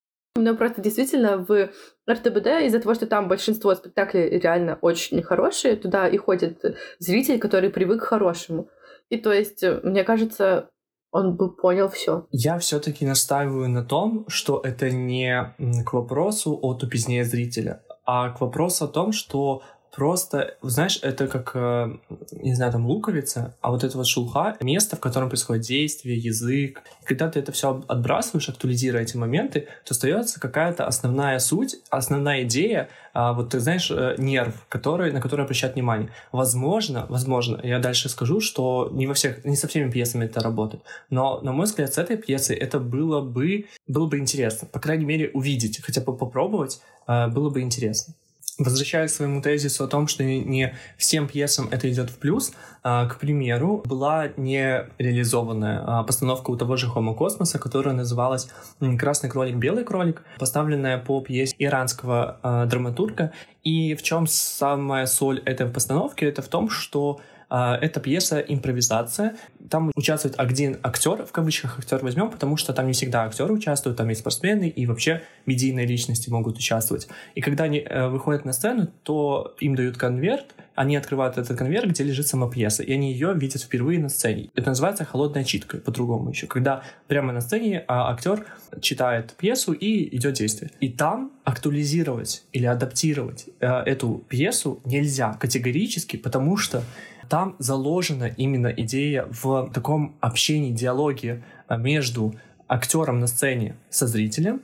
Но 0.44 0.56
просто 0.56 0.82
действительно 0.82 1.38
в 1.38 1.70
РТБД 2.10 2.48
из-за 2.66 2.80
того, 2.80 2.96
что 2.96 3.08
там 3.08 3.28
большинство 3.28 3.76
спектаклей 3.76 4.40
реально 4.40 4.78
очень 4.82 5.22
хорошие, 5.22 5.76
туда 5.76 6.08
и 6.08 6.18
ходит 6.18 6.64
зритель, 7.00 7.40
который 7.40 7.70
привык 7.70 8.02
к 8.02 8.06
хорошему. 8.06 8.70
И 9.10 9.18
то 9.18 9.32
есть, 9.34 9.64
мне 9.84 10.04
кажется, 10.04 10.70
он 11.12 11.36
бы 11.36 11.56
понял 11.56 11.90
все. 11.90 12.28
Я 12.32 12.60
все-таки 12.60 13.06
настаиваю 13.06 13.70
на 13.70 13.84
том, 13.84 14.26
что 14.28 14.62
это 14.64 14.90
не 14.90 15.56
к 15.86 15.94
вопросу 15.94 16.58
о 16.62 16.74
тупизне 16.74 17.24
зрителя, 17.24 17.84
а 18.06 18.30
к 18.30 18.42
вопросу 18.42 18.86
о 18.86 18.88
том, 18.88 19.12
что 19.12 19.64
просто, 19.98 20.54
знаешь, 20.62 21.00
это 21.02 21.28
как, 21.28 21.54
э, 21.56 21.98
не 22.32 22.54
знаю, 22.54 22.72
там 22.72 22.86
луковица, 22.86 23.56
а 23.62 23.72
вот 23.72 23.84
это 23.84 23.98
вот 23.98 24.06
шелуха, 24.06 24.56
место, 24.62 24.96
в 24.96 25.00
котором 25.00 25.28
происходит 25.28 25.64
действие, 25.64 26.20
язык. 26.20 26.84
Когда 27.04 27.28
ты 27.32 27.40
это 27.40 27.52
все 27.52 27.84
отбрасываешь, 27.88 28.48
актуализируя 28.48 29.02
эти 29.02 29.18
моменты, 29.18 29.62
то 29.62 29.96
остается 29.96 30.40
какая-то 30.40 30.86
основная 30.86 31.40
суть, 31.40 31.78
основная 31.90 32.44
идея, 32.44 32.90
а 33.14 33.34
вот 33.34 33.50
ты 33.50 33.60
знаешь, 33.60 33.90
э, 33.90 34.14
нерв, 34.20 34.68
который, 34.70 35.12
на 35.12 35.20
который 35.20 35.46
обращать 35.46 35.74
внимание. 35.74 36.12
Возможно, 36.32 37.08
возможно, 37.10 37.60
я 37.64 37.80
дальше 37.80 38.08
скажу, 38.08 38.40
что 38.40 38.92
не 38.94 39.08
во 39.08 39.16
всех, 39.16 39.46
не 39.46 39.56
со 39.56 39.68
всеми 39.68 39.90
пьесами 39.90 40.26
это 40.26 40.42
работает, 40.42 40.84
но, 41.10 41.42
на 41.42 41.54
мой 41.54 41.66
взгляд, 41.66 41.92
с 41.92 41.98
этой 41.98 42.18
пьесой 42.18 42.56
это 42.56 42.80
было 42.80 43.22
бы, 43.22 43.66
было 43.88 44.06
бы 44.06 44.20
интересно. 44.20 44.68
По 44.72 44.80
крайней 44.80 45.06
мере, 45.06 45.32
увидеть, 45.34 45.82
хотя 45.84 46.02
бы 46.02 46.16
попробовать, 46.16 46.82
э, 47.08 47.30
было 47.30 47.50
бы 47.50 47.62
интересно. 47.62 48.14
Возвращаясь 48.58 49.12
к 49.12 49.16
своему 49.16 49.42
тезису 49.42 49.84
о 49.84 49.88
том, 49.88 50.08
что 50.08 50.24
не 50.24 50.74
всем 50.98 51.28
пьесам 51.28 51.68
это 51.70 51.90
идет 51.92 52.10
в 52.10 52.18
плюс, 52.18 52.54
а, 52.82 53.06
к 53.06 53.20
примеру, 53.20 53.84
была 53.86 54.30
не 54.36 54.88
реализованная 54.98 55.84
а, 55.86 56.04
постановка 56.04 56.50
у 56.50 56.58
того 56.58 56.76
же 56.76 56.88
Хома 56.88 57.14
Космоса, 57.14 57.60
которая 57.60 57.94
называлась 57.94 58.50
«Красный 58.98 59.30
кролик, 59.30 59.58
белый 59.58 59.84
кролик», 59.84 60.24
поставленная 60.40 60.98
по 60.98 61.22
пьесе 61.22 61.56
иранского 61.60 62.40
а, 62.42 62.66
драматурга. 62.66 63.32
И 63.64 63.94
в 63.94 64.02
чем 64.02 64.26
самая 64.26 65.06
соль 65.06 65.40
этой 65.46 65.68
постановки? 65.68 66.26
Это 66.26 66.42
в 66.42 66.48
том, 66.48 66.70
что 66.70 67.20
это 67.50 68.00
пьеса 68.00 68.40
импровизация. 68.40 69.36
Там 69.70 69.92
участвует 69.96 70.36
один 70.38 70.78
актер, 70.84 71.26
в 71.26 71.32
кавычках 71.32 71.80
актер 71.80 72.00
возьмем, 72.02 72.30
потому 72.30 72.58
что 72.58 72.74
там 72.74 72.88
не 72.88 72.94
всегда 72.94 73.24
актеры 73.24 73.54
участвуют, 73.54 73.98
там 73.98 74.10
есть 74.10 74.22
спортсмены 74.22 74.68
и 74.68 74.86
вообще 74.86 75.24
медийные 75.46 75.86
личности 75.86 76.30
могут 76.30 76.58
участвовать. 76.58 77.08
И 77.36 77.42
когда 77.42 77.66
они 77.66 77.80
э, 77.80 78.08
выходят 78.08 78.46
на 78.46 78.54
сцену, 78.54 78.88
то 79.04 79.56
им 79.60 79.76
дают 79.76 79.98
конверт, 79.98 80.56
они 80.76 80.96
открывают 80.96 81.40
этот 81.40 81.58
конверт, 81.58 81.90
где 81.90 82.04
лежит 82.04 82.28
сама 82.28 82.50
пьеса, 82.50 82.84
и 82.84 82.94
они 82.94 83.12
ее 83.12 83.34
видят 83.34 83.64
впервые 83.64 84.00
на 84.00 84.10
сцене. 84.10 84.50
Это 84.54 84.70
называется 84.70 85.06
холодная 85.06 85.44
читка, 85.44 85.78
по-другому 85.78 86.30
еще, 86.30 86.46
когда 86.46 86.84
прямо 87.08 87.34
на 87.34 87.42
сцене 87.42 87.84
а, 87.88 88.12
актер 88.12 88.46
читает 88.80 89.34
пьесу 89.40 89.74
и 89.74 90.16
идет 90.16 90.36
действие. 90.36 90.70
И 90.80 90.90
там 90.90 91.32
актуализировать 91.44 92.44
или 92.54 92.66
адаптировать 92.66 93.48
э, 93.60 93.68
эту 93.68 94.24
пьесу 94.30 94.80
нельзя 94.86 95.34
категорически, 95.34 96.18
потому 96.18 96.58
что 96.58 96.84
там 97.30 97.56
заложена 97.60 98.26
именно 98.26 98.68
идея 98.68 99.28
в 99.30 99.70
таком 99.74 100.16
общении, 100.22 100.72
диалоге 100.72 101.44
а, 101.68 101.78
между 101.78 102.36
актером 102.68 103.20
на 103.20 103.28
сцене 103.28 103.76
со 103.90 104.08
зрителем, 104.08 104.62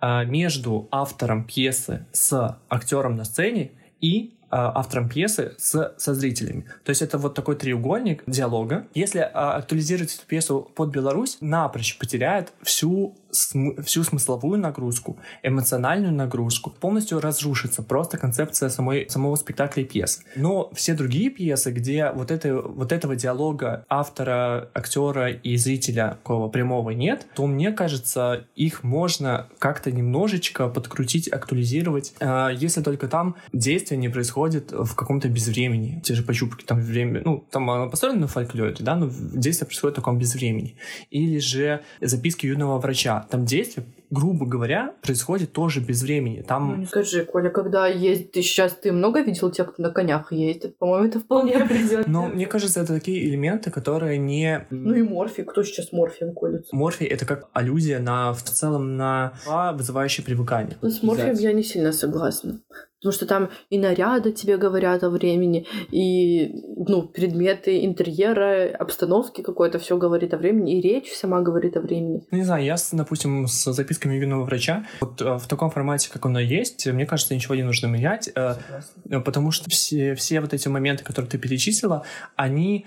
а, 0.00 0.24
между 0.24 0.88
автором 0.90 1.44
пьесы 1.44 2.06
с 2.12 2.58
актером 2.68 3.16
на 3.16 3.24
сцене 3.24 3.72
и 4.00 4.34
а, 4.48 4.78
автором 4.78 5.08
пьесы 5.08 5.54
с, 5.58 5.94
со 5.96 6.14
зрителями. 6.14 6.66
То 6.84 6.90
есть 6.90 7.02
это 7.02 7.18
вот 7.18 7.34
такой 7.34 7.56
треугольник 7.56 8.22
диалога. 8.26 8.86
Если 8.94 9.18
актуализировать 9.18 10.14
эту 10.14 10.26
пьесу 10.26 10.70
под 10.74 10.90
Беларусь, 10.90 11.38
напрочь 11.40 11.98
потеряет 11.98 12.52
всю 12.62 13.16
см- 13.36 13.82
всю 13.82 14.02
смысловую 14.04 14.58
нагрузку, 14.58 15.18
эмоциональную 15.42 16.12
нагрузку, 16.12 16.70
полностью 16.70 17.20
разрушится 17.20 17.82
просто 17.82 18.18
концепция 18.18 18.68
самой, 18.68 19.08
самого 19.08 19.36
спектакля 19.36 19.82
и 19.82 19.86
пьесы. 19.86 20.22
Но 20.36 20.70
все 20.74 20.94
другие 20.94 21.30
пьесы, 21.30 21.70
где 21.70 22.10
вот, 22.12 22.30
это, 22.30 22.54
вот 22.54 22.92
этого 22.92 23.16
диалога 23.16 23.84
автора, 23.88 24.70
актера 24.74 25.30
и 25.30 25.56
зрителя 25.56 26.18
такого 26.22 26.48
прямого 26.48 26.90
нет, 26.90 27.26
то 27.34 27.46
мне 27.46 27.72
кажется, 27.72 28.44
их 28.54 28.82
можно 28.82 29.48
как-то 29.58 29.90
немножечко 29.90 30.68
подкрутить, 30.68 31.28
актуализировать, 31.28 32.14
э, 32.20 32.48
если 32.56 32.82
только 32.82 33.08
там 33.08 33.36
действие 33.52 33.98
не 33.98 34.08
происходит 34.08 34.72
в 34.72 34.94
каком-то 34.94 35.28
безвремени. 35.28 36.00
Те 36.04 36.14
же 36.14 36.22
почупки, 36.22 36.64
там 36.64 36.80
время, 36.80 37.22
ну, 37.24 37.44
там 37.50 37.70
оно 37.70 37.90
построено 37.90 38.20
на 38.20 38.28
фольклоре, 38.28 38.74
да, 38.80 38.96
но 38.96 39.10
действие 39.10 39.66
происходит 39.66 39.94
в 39.94 40.00
таком 40.00 40.18
безвремени. 40.18 40.76
Или 41.10 41.38
же 41.38 41.80
записки 42.00 42.46
юного 42.46 42.78
врача 42.78 43.25
там 43.30 43.44
действие, 43.44 43.86
грубо 44.10 44.46
говоря, 44.46 44.94
происходит 45.02 45.52
тоже 45.52 45.80
без 45.80 46.02
времени. 46.02 46.42
Там... 46.42 46.68
Ну, 46.68 46.76
не 46.76 46.86
скажи, 46.86 47.24
Коля, 47.24 47.50
когда 47.50 47.86
ездит, 47.86 48.32
ты 48.32 48.42
сейчас 48.42 48.74
ты 48.74 48.92
много 48.92 49.20
видел 49.20 49.50
тех, 49.50 49.72
кто 49.72 49.82
на 49.82 49.90
конях 49.90 50.32
ездит? 50.32 50.78
По-моему, 50.78 51.06
это 51.06 51.20
вполне 51.20 51.54
определенно. 51.56 52.04
Но 52.06 52.26
мне 52.28 52.46
кажется, 52.46 52.80
это 52.80 52.94
такие 52.94 53.28
элементы, 53.28 53.70
которые 53.70 54.18
не... 54.18 54.66
Ну 54.70 54.94
и 54.94 55.02
морфий. 55.02 55.44
Кто 55.44 55.62
сейчас 55.62 55.92
морфием 55.92 56.34
колется? 56.34 56.74
Морфий— 56.74 57.06
это 57.08 57.26
как 57.26 57.48
аллюзия 57.52 57.98
на, 57.98 58.32
в 58.32 58.42
целом 58.42 58.96
на 58.96 59.32
вызывающее 59.74 60.24
привыкание. 60.24 60.76
Ну, 60.80 60.90
с 60.90 61.02
морфием 61.02 61.34
я 61.34 61.52
не 61.52 61.62
сильно 61.62 61.92
согласна. 61.92 62.60
Потому 63.06 63.14
что 63.14 63.26
там 63.26 63.50
и 63.70 63.78
наряды 63.78 64.32
тебе 64.32 64.56
говорят 64.56 65.04
о 65.04 65.10
времени, 65.10 65.64
и 65.92 66.50
ну, 66.88 67.02
предметы 67.02 67.84
интерьера, 67.84 68.74
обстановки 68.76 69.42
какой-то, 69.42 69.78
все 69.78 69.96
говорит 69.96 70.34
о 70.34 70.38
времени, 70.38 70.76
и 70.76 70.80
речь 70.80 71.12
сама 71.12 71.40
говорит 71.40 71.76
о 71.76 71.80
времени. 71.82 72.26
Не 72.32 72.42
знаю, 72.42 72.64
я, 72.64 72.74
допустим, 72.90 73.46
с 73.46 73.72
записками 73.72 74.16
юного 74.16 74.42
врача, 74.42 74.86
вот 75.00 75.22
э, 75.22 75.38
в 75.38 75.46
таком 75.46 75.70
формате, 75.70 76.10
как 76.12 76.26
оно 76.26 76.40
есть, 76.40 76.84
мне 76.88 77.06
кажется, 77.06 77.32
ничего 77.32 77.54
не 77.54 77.62
нужно 77.62 77.86
менять, 77.86 78.26
э, 78.26 78.32
Согласен. 78.32 79.22
потому 79.22 79.52
что 79.52 79.70
все, 79.70 80.16
все 80.16 80.40
вот 80.40 80.52
эти 80.52 80.66
моменты, 80.66 81.04
которые 81.04 81.30
ты 81.30 81.38
перечислила, 81.38 82.02
они 82.34 82.86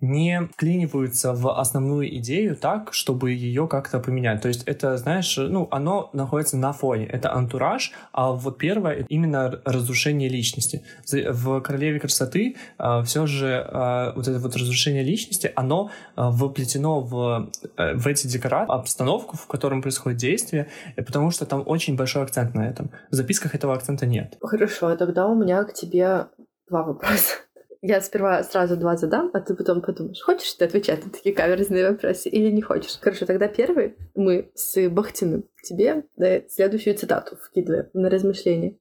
не 0.00 0.48
вклиниваются 0.52 1.32
в 1.32 1.58
основную 1.58 2.14
идею 2.16 2.56
так, 2.56 2.92
чтобы 2.92 3.32
ее 3.32 3.68
как-то 3.68 4.00
поменять. 4.00 4.42
То 4.42 4.48
есть 4.48 4.62
это, 4.64 4.96
знаешь, 4.96 5.36
ну, 5.36 5.68
оно 5.70 6.10
находится 6.12 6.56
на 6.56 6.72
фоне. 6.72 7.06
Это 7.06 7.34
антураж, 7.34 7.92
а 8.12 8.32
вот 8.32 8.58
первое— 8.58 9.04
именно 9.08 9.60
разрушение 9.64 10.28
личности. 10.28 10.82
В 11.10 11.60
«Королеве 11.60 12.00
красоты» 12.00 12.56
а, 12.78 13.02
все 13.02 13.26
же 13.26 13.64
а, 13.68 14.12
вот 14.14 14.26
это 14.28 14.38
вот 14.38 14.56
разрушение 14.56 15.02
личности, 15.02 15.52
оно 15.54 15.90
а, 16.16 16.30
воплетено 16.30 17.00
в, 17.00 17.50
э, 17.76 17.94
в 17.94 18.06
эти 18.06 18.26
декорации, 18.26 18.72
обстановку, 18.72 19.36
в 19.36 19.46
котором 19.46 19.82
происходит 19.82 20.18
действие, 20.18 20.68
потому 20.96 21.30
что 21.30 21.46
там 21.46 21.62
очень 21.66 21.96
большой 21.96 22.22
акцент 22.22 22.54
на 22.54 22.68
этом. 22.68 22.90
В 23.10 23.14
записках 23.14 23.54
этого 23.54 23.74
акцента 23.74 24.06
нет. 24.06 24.36
Хорошо, 24.40 24.94
тогда 24.96 25.26
у 25.26 25.34
меня 25.34 25.64
к 25.64 25.74
тебе 25.74 26.26
два 26.68 26.82
вопроса. 26.82 27.34
Я 27.82 28.02
сперва 28.02 28.42
сразу 28.42 28.76
два 28.76 28.96
задам, 28.96 29.30
а 29.32 29.40
ты 29.40 29.54
потом 29.54 29.80
подумаешь, 29.80 30.20
хочешь 30.20 30.52
ты 30.52 30.66
отвечать 30.66 31.04
на 31.04 31.10
такие 31.10 31.34
каверзные 31.34 31.90
вопросы 31.90 32.28
или 32.28 32.50
не 32.50 32.60
хочешь. 32.60 32.98
Хорошо, 33.00 33.24
тогда 33.24 33.48
первый 33.48 33.96
мы 34.14 34.50
с 34.54 34.88
Бахтиным 34.90 35.48
тебе 35.62 36.04
следующую 36.50 36.94
цитату 36.96 37.36
вкидываем 37.36 37.88
на 37.94 38.10
размышление. 38.10 38.78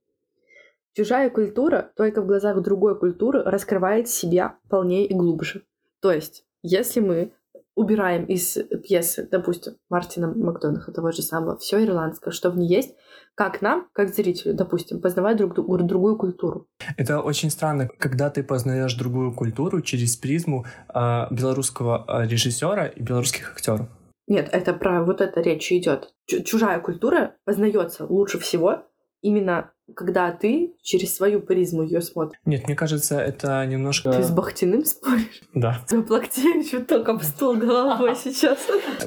Чужая 0.94 1.30
культура 1.30 1.94
только 1.96 2.22
в 2.22 2.28
глазах 2.28 2.62
другой 2.62 3.00
культуры 3.00 3.42
раскрывает 3.44 4.10
себя 4.10 4.58
полнее 4.70 5.06
и 5.06 5.14
глубже. 5.14 5.64
То 6.02 6.12
есть, 6.12 6.44
если 6.62 7.00
мы 7.00 7.32
убираем 7.80 8.26
из 8.26 8.58
пьесы, 8.84 9.28
допустим, 9.32 9.74
Мартина 9.89 10.28
Макдонаха, 10.36 10.92
того 10.92 11.12
же 11.12 11.22
самого, 11.22 11.58
все 11.58 11.84
ирландское, 11.84 12.34
что 12.34 12.52
в 12.52 12.58
ней 12.58 12.68
есть, 12.68 12.94
как 13.36 13.62
нам, 13.62 13.88
как 13.94 14.13
зрителю, 14.13 14.54
допустим, 14.54 15.00
познавать 15.00 15.38
друг 15.38 15.54
другую 15.56 16.18
культуру. 16.18 16.68
Это 16.98 17.22
очень 17.22 17.50
странно, 17.50 17.88
когда 17.98 18.30
ты 18.30 18.44
познаешь 18.44 18.96
другую 18.96 19.34
культуру 19.34 19.80
через 19.82 20.18
призму 20.18 20.65
э, 20.94 21.28
белорусского 21.32 22.04
а, 22.06 22.26
режиссера 22.26 22.88
и 22.88 23.02
белорусских 23.02 23.54
актеров. 23.54 23.88
Нет, 24.28 24.50
это 24.52 24.74
про 24.74 25.04
вот 25.06 25.22
это 25.22 25.39
речь 25.39 25.72
идет. 25.72 26.13
Чужая 26.28 26.82
культура 26.82 27.38
познается 27.46 28.06
лучше 28.06 28.39
всего 28.39 28.84
именно 29.22 29.72
когда 29.95 30.32
ты 30.32 30.73
через 30.82 31.15
свою 31.15 31.41
призму 31.41 31.84
ее 31.84 32.02
смотришь. 32.02 32.39
Нет, 32.45 32.65
мне 32.67 32.75
кажется, 32.75 33.19
это 33.19 33.65
немножко... 33.65 34.12
Ты 34.12 34.23
с 34.23 34.32
Бахтиным 34.32 34.86
споришь? 34.86 35.41
Да. 35.54 35.84
Заплактевичу 35.88 36.86
только 36.86 37.12
об 37.12 37.23
стол 37.23 37.56
головой 37.56 38.15
сейчас. 38.23 38.60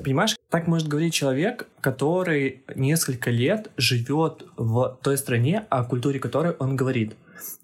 Понимаешь, 0.03 0.37
так 0.51 0.67
может 0.67 0.89
говорить 0.89 1.15
человек, 1.15 1.69
который 1.81 2.65
несколько 2.75 3.31
лет 3.31 3.71
живет 3.77 4.45
в 4.57 4.99
той 5.03 5.17
стране, 5.17 5.67
о 5.71 5.85
культуре 5.85 6.19
которой 6.19 6.53
он 6.59 6.77
говорит. 6.77 7.15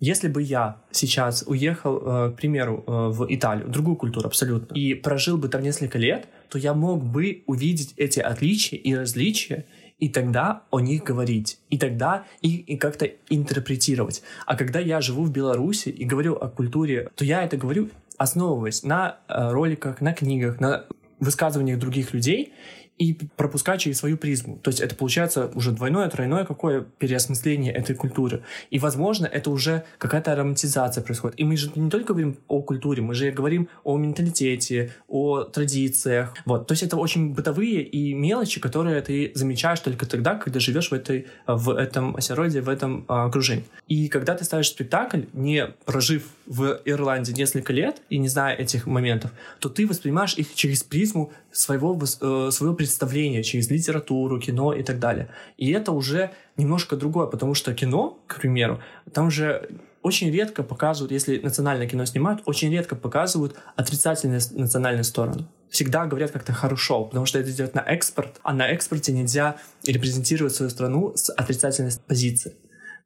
Если 0.00 0.28
бы 0.28 0.42
я 0.42 0.80
сейчас 0.90 1.44
уехал, 1.46 1.98
э, 1.98 2.32
к 2.32 2.36
примеру, 2.36 2.84
э, 2.86 2.90
в 3.08 3.26
Италию, 3.28 3.68
другую 3.68 3.96
культуру 3.96 4.26
абсолютно, 4.26 4.74
и 4.74 4.94
прожил 4.94 5.38
бы 5.38 5.48
там 5.48 5.62
несколько 5.62 5.98
лет, 5.98 6.28
то 6.48 6.58
я 6.58 6.74
мог 6.74 7.04
бы 7.04 7.42
увидеть 7.46 7.94
эти 7.96 8.20
отличия 8.20 8.78
и 8.78 8.94
различия 8.94 9.66
и 9.98 10.08
тогда 10.08 10.62
о 10.70 10.80
них 10.80 11.02
говорить, 11.02 11.58
и 11.70 11.78
тогда 11.78 12.24
их 12.40 12.68
и 12.68 12.76
как-то 12.76 13.10
интерпретировать. 13.28 14.22
А 14.46 14.56
когда 14.56 14.78
я 14.78 15.00
живу 15.00 15.24
в 15.24 15.32
Беларуси 15.32 15.88
и 15.88 16.04
говорю 16.04 16.34
о 16.34 16.48
культуре, 16.48 17.10
то 17.14 17.24
я 17.24 17.42
это 17.42 17.56
говорю 17.56 17.88
основываясь 18.18 18.82
на 18.82 19.18
э, 19.28 19.50
роликах, 19.52 20.00
на 20.00 20.12
книгах, 20.12 20.60
на 20.60 20.84
высказываниях 21.20 21.78
других 21.78 22.12
людей 22.12 22.52
и 22.98 23.14
пропускать 23.36 23.80
через 23.80 23.98
свою 23.98 24.16
призму. 24.16 24.58
То 24.62 24.70
есть 24.70 24.80
это 24.80 24.94
получается 24.94 25.50
уже 25.54 25.72
двойное, 25.72 26.08
тройное 26.08 26.44
какое 26.44 26.82
переосмысление 26.98 27.72
этой 27.72 27.94
культуры. 27.94 28.42
И, 28.70 28.78
возможно, 28.78 29.26
это 29.26 29.50
уже 29.50 29.84
какая-то 29.98 30.34
романтизация 30.34 31.02
происходит. 31.02 31.38
И 31.38 31.44
мы 31.44 31.56
же 31.56 31.70
не 31.74 31.90
только 31.90 32.12
говорим 32.12 32.36
о 32.48 32.60
культуре, 32.60 33.02
мы 33.02 33.14
же 33.14 33.30
говорим 33.30 33.68
о 33.84 33.96
менталитете, 33.96 34.92
о 35.08 35.44
традициях. 35.44 36.34
Вот. 36.44 36.66
То 36.66 36.72
есть 36.72 36.82
это 36.82 36.96
очень 36.96 37.32
бытовые 37.34 37.82
и 37.82 38.14
мелочи, 38.14 38.60
которые 38.60 39.00
ты 39.00 39.32
замечаешь 39.34 39.80
только 39.80 40.06
тогда, 40.06 40.34
когда 40.34 40.60
живешь 40.60 40.90
в, 40.90 40.94
этой, 40.94 41.26
в 41.46 41.70
этом 41.70 42.16
осероде, 42.16 42.60
в 42.60 42.68
этом 42.68 43.04
а, 43.08 43.26
окружении. 43.26 43.64
И 43.86 44.08
когда 44.08 44.34
ты 44.34 44.44
ставишь 44.44 44.68
спектакль, 44.68 45.22
не 45.32 45.66
прожив 45.84 46.24
в 46.46 46.80
Ирландии 46.84 47.32
несколько 47.32 47.72
лет 47.72 48.02
и 48.08 48.18
не 48.18 48.28
зная 48.28 48.54
этих 48.54 48.86
моментов, 48.86 49.30
то 49.60 49.68
ты 49.68 49.86
воспринимаешь 49.86 50.34
их 50.34 50.54
через 50.54 50.82
призму 50.82 51.32
своего, 51.52 51.98
э, 52.00 52.50
своего 52.52 52.74
представления, 52.88 53.42
через 53.42 53.70
литературу, 53.70 54.40
кино 54.40 54.72
и 54.72 54.82
так 54.82 54.98
далее. 54.98 55.28
И 55.58 55.70
это 55.70 55.92
уже 55.92 56.30
немножко 56.56 56.96
другое, 56.96 57.26
потому 57.26 57.54
что 57.54 57.74
кино, 57.74 58.18
к 58.26 58.40
примеру, 58.40 58.80
там 59.12 59.30
же 59.30 59.68
очень 60.02 60.30
редко 60.30 60.62
показывают, 60.62 61.12
если 61.12 61.38
национальное 61.38 61.86
кино 61.86 62.06
снимают, 62.06 62.40
очень 62.46 62.72
редко 62.72 62.96
показывают 62.96 63.56
отрицательную 63.76 64.40
национальную 64.52 65.04
сторону. 65.04 65.46
Всегда 65.68 66.06
говорят 66.06 66.30
как-то 66.30 66.52
хорошо, 66.52 67.04
потому 67.04 67.26
что 67.26 67.38
это 67.38 67.50
идет 67.50 67.74
на 67.74 67.80
экспорт, 67.80 68.40
а 68.42 68.54
на 68.54 68.66
экспорте 68.68 69.12
нельзя 69.12 69.56
репрезентировать 69.84 70.54
свою 70.54 70.70
страну 70.70 71.12
с 71.14 71.30
отрицательной 71.30 71.92
позиции. 72.06 72.54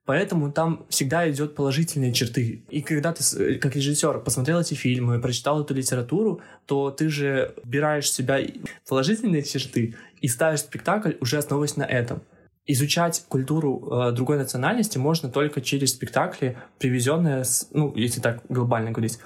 Поэтому 0.05 0.51
там 0.51 0.85
всегда 0.89 1.31
идет 1.31 1.55
положительные 1.55 2.13
черты. 2.13 2.65
И 2.71 2.83
когда 2.83 3.13
ты, 3.13 3.23
э, 3.39 3.59
как 3.59 3.77
режиссер, 3.77 4.21
посмотрел 4.21 4.61
эти 4.61 4.75
фильмы, 4.75 5.21
прочитал 5.21 5.63
эту 5.63 5.75
литературу, 5.75 6.41
то 6.67 6.91
ты 6.91 7.09
же 7.09 7.55
убираешь 7.63 8.07
в 8.07 8.15
себя 8.15 8.41
положительные 8.89 9.43
черты 9.43 9.95
и 10.21 10.29
ставишь 10.29 10.61
спектакль 10.61 11.13
уже 11.21 11.39
основываясь 11.39 11.77
на 11.77 11.85
этом. 11.85 12.23
Изучать 12.67 13.25
культуру 13.29 13.89
э, 13.91 14.13
другой 14.13 14.39
национальности 14.39 14.99
можно 14.99 15.29
только 15.29 15.61
через 15.61 15.93
спектакли, 15.93 16.59
привезенные, 16.79 17.45
с, 17.45 17.69
ну, 17.73 17.95
если 17.95 18.21
так 18.21 18.43
глобально 18.49 18.91
говорить, 18.91 19.19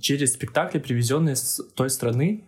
через 0.00 0.34
спектакли, 0.34 0.78
привезенные 0.78 1.36
с 1.36 1.62
той 1.74 1.90
страны, 1.90 2.44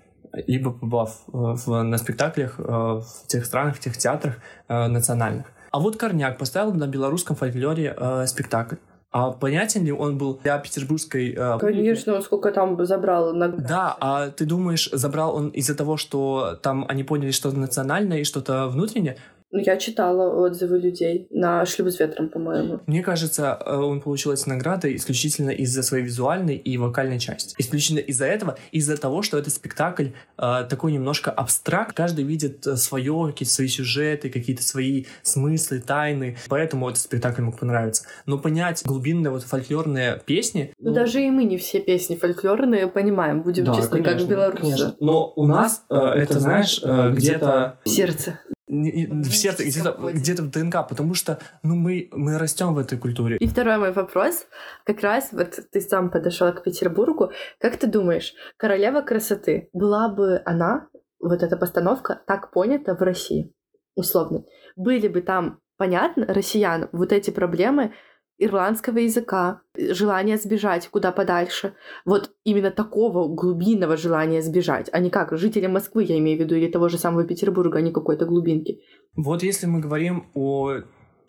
либо 0.47 0.73
побывав 0.73 1.23
э, 1.29 1.31
в, 1.33 1.83
на 1.83 1.99
спектаклях 1.99 2.59
э, 2.59 2.63
в 2.63 3.27
тех 3.27 3.45
странах, 3.45 3.77
в 3.77 3.81
тех 3.81 3.97
театрах 3.97 4.39
э, 4.69 4.87
национальных. 4.89 5.47
А 5.77 5.79
вот 5.79 5.99
Корняк 5.99 6.39
поставил 6.39 6.73
на 6.73 6.87
белорусском 6.87 7.37
фольклоре 7.37 7.95
э, 7.95 8.27
спектакль. 8.27 8.77
А 9.11 9.31
понятен 9.33 9.85
ли 9.85 9.93
он 9.93 10.17
был 10.17 10.41
для 10.43 10.57
петербургской... 10.57 11.35
Э, 11.37 11.59
Конечно, 11.59 12.23
сколько 12.23 12.51
там 12.51 12.83
забрал 12.87 13.35
наград. 13.35 13.67
Да, 13.67 13.97
а 14.01 14.31
ты 14.31 14.47
думаешь, 14.47 14.89
забрал 14.91 15.37
он 15.37 15.51
из-за 15.51 15.75
того, 15.75 15.99
что 15.99 16.59
там 16.63 16.87
они 16.89 17.05
поняли 17.05 17.31
что-то 17.31 17.59
национальное 17.59 18.21
и 18.21 18.25
что-то 18.25 18.69
внутреннее? 18.69 19.19
Ну, 19.57 19.63
я 19.65 19.79
читала 19.79 20.45
отзывы 20.45 20.79
людей 20.79 21.29
на 21.31 21.65
«Шлюб 21.65 21.89
с 21.89 21.99
ветром», 21.99 22.29
по-моему. 22.29 22.81
Мне 22.87 23.03
кажется, 23.03 23.59
э, 23.65 23.75
он 23.75 24.03
получил 24.03 24.33
эти 24.33 24.47
награды 24.47 24.95
исключительно 24.95 25.49
из-за 25.49 25.83
своей 25.83 26.05
визуальной 26.05 26.57
и 26.57 26.77
вокальной 26.77 27.19
части. 27.19 27.55
Исключительно 27.57 28.01
из-за 28.01 28.27
этого, 28.27 28.59
из-за 28.71 28.99
того, 28.99 29.23
что 29.23 29.39
это 29.39 29.49
спектакль 29.49 30.09
э, 30.37 30.67
такой 30.69 30.93
немножко 30.93 31.31
абстракт. 31.31 31.97
Каждый 31.97 32.27
видит 32.27 32.67
э, 32.67 32.77
свое, 32.77 33.29
какие-то 33.29 33.55
свои 33.55 33.69
сюжеты, 33.69 34.29
какие-то 34.29 34.63
свои 34.63 35.07
смыслы, 35.23 35.81
тайны. 35.81 36.37
Поэтому 36.49 36.91
этот 36.91 37.01
спектакль 37.01 37.41
мог 37.41 37.59
понравиться. 37.59 38.05
Но 38.27 38.37
понять 38.37 38.83
глубинные 38.85 39.31
вот 39.31 39.45
фольклорные 39.45 40.21
песни... 40.27 40.75
Ну, 40.79 40.91
ну 40.91 40.95
даже 40.95 41.23
и 41.23 41.31
мы 41.31 41.45
не 41.45 41.57
все 41.57 41.81
песни 41.81 42.17
фольклорные 42.17 42.89
понимаем, 42.89 43.41
будем 43.41 43.65
да, 43.65 43.75
честны, 43.77 44.03
конечно, 44.03 44.19
как 44.19 44.29
белорусы. 44.29 44.61
Конечно. 44.61 44.97
Но 45.01 45.33
у 45.35 45.47
нас 45.47 45.83
э, 45.89 45.97
это, 45.97 46.41
знаешь, 46.41 46.79
э, 46.85 47.13
где-то... 47.13 47.79
Сердце 47.87 48.39
в 48.69 49.31
сердце, 49.31 49.65
где-то, 49.65 49.97
где-то 50.13 50.43
в 50.43 50.51
ДНК, 50.51 50.89
потому 50.89 51.15
что 51.15 51.39
ну, 51.63 51.77
мы, 51.77 52.09
мы 52.13 52.39
растем 52.39 52.75
в 52.75 52.79
этой 52.79 52.99
культуре. 52.99 53.37
И 53.37 53.47
второй 53.47 53.79
мой 53.79 53.93
вопрос, 53.93 54.47
как 54.85 55.01
раз 55.03 55.29
вот 55.33 55.59
ты 55.71 55.81
сам 55.81 56.11
подошел 56.11 56.53
к 56.53 56.63
Петербургу, 56.65 57.31
как 57.61 57.77
ты 57.77 57.87
думаешь, 57.87 58.35
королева 58.57 59.03
красоты, 59.03 59.69
была 59.73 60.09
бы 60.09 60.43
она, 60.45 60.89
вот 61.21 61.43
эта 61.43 61.57
постановка, 61.57 62.21
так 62.27 62.51
понята 62.53 62.97
в 62.97 63.03
России, 63.03 63.53
условно? 63.95 64.45
Были 64.75 65.09
бы 65.09 65.23
там 65.23 65.61
понятно 65.77 66.27
россиянам 66.27 66.89
вот 66.93 67.13
эти 67.13 67.31
проблемы, 67.31 67.95
ирландского 68.39 68.99
языка, 68.99 69.61
желание 69.77 70.37
сбежать 70.37 70.89
куда 70.89 71.13
подальше. 71.13 71.75
Вот 72.05 72.31
именно 72.45 72.71
такого 72.71 73.29
глубинного 73.29 73.97
желания 73.97 74.43
сбежать, 74.43 74.89
а 74.93 74.99
не 74.99 75.11
как 75.11 75.37
жители 75.39 75.67
Москвы, 75.67 76.05
я 76.05 76.19
имею 76.19 76.39
в 76.39 76.41
виду, 76.41 76.55
или 76.55 76.71
того 76.71 76.89
же 76.89 76.99
самого 76.99 77.25
Петербурга, 77.25 77.79
а 77.79 77.81
не 77.81 77.93
какой-то 77.93 78.27
глубинки. 78.27 78.81
Вот 79.17 79.43
если 79.43 79.67
мы 79.67 79.81
говорим 79.81 80.27
о 80.35 80.83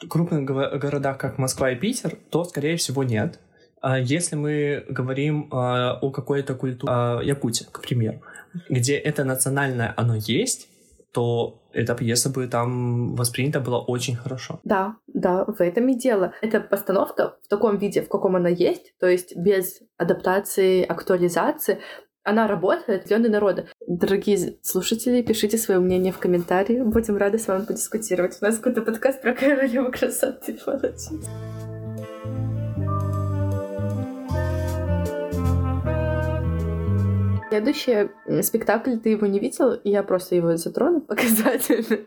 крупных 0.09 0.45
городах, 0.45 1.17
как 1.17 1.37
Москва 1.37 1.71
и 1.71 1.75
Питер, 1.75 2.17
то, 2.29 2.43
скорее 2.43 2.75
всего, 2.75 3.03
нет. 3.03 3.39
А 3.81 3.99
если 3.99 4.35
мы 4.35 4.85
говорим 4.89 5.49
а, 5.51 5.99
о 6.01 6.11
какой-то 6.11 6.55
культуре 6.55 6.91
а, 6.93 7.21
Якутии, 7.21 7.65
к 7.71 7.81
примеру, 7.81 8.21
где 8.69 8.95
это 8.95 9.23
национальное 9.23 9.93
оно 9.95 10.15
есть, 10.15 10.67
то 11.13 11.61
эта 11.77 11.93
пьеса 11.95 12.29
бы 12.29 12.47
там 12.47 13.15
воспринята 13.15 13.59
была 13.59 13.79
очень 13.79 14.15
хорошо. 14.15 14.59
Да, 14.63 14.95
да, 15.07 15.45
в 15.45 15.61
этом 15.61 15.87
и 15.89 15.95
дело. 15.95 16.33
Эта 16.41 16.59
постановка 16.59 17.37
в 17.43 17.47
таком 17.47 17.77
виде, 17.77 18.01
в 18.01 18.09
каком 18.09 18.35
она 18.35 18.49
есть, 18.49 18.93
то 18.99 19.07
есть 19.07 19.35
без 19.37 19.81
адаптации, 19.97 20.83
актуализации, 20.83 21.79
она 22.23 22.47
работает 22.47 23.05
для 23.05 23.19
народа. 23.19 23.67
Дорогие 23.87 24.57
слушатели, 24.61 25.21
пишите 25.21 25.57
свое 25.57 25.79
мнение 25.79 26.11
в 26.11 26.17
комментарии. 26.17 26.81
Будем 26.81 27.15
рады 27.15 27.39
с 27.39 27.47
вами 27.47 27.63
подискутировать. 27.63 28.37
У 28.41 28.45
нас 28.45 28.57
какой-то 28.57 28.81
подкаст 28.81 29.21
про 29.21 29.33
королеву 29.33 29.91
красоты. 29.91 30.57
Молодец. 30.65 31.09
Следующий 37.49 38.09
спектакль, 38.41 38.97
ты 38.97 39.09
его 39.09 39.25
не 39.25 39.39
видел, 39.39 39.79
я 39.83 40.03
просто 40.03 40.35
его 40.35 40.57
затрону 40.57 41.01
показательно. 41.01 41.99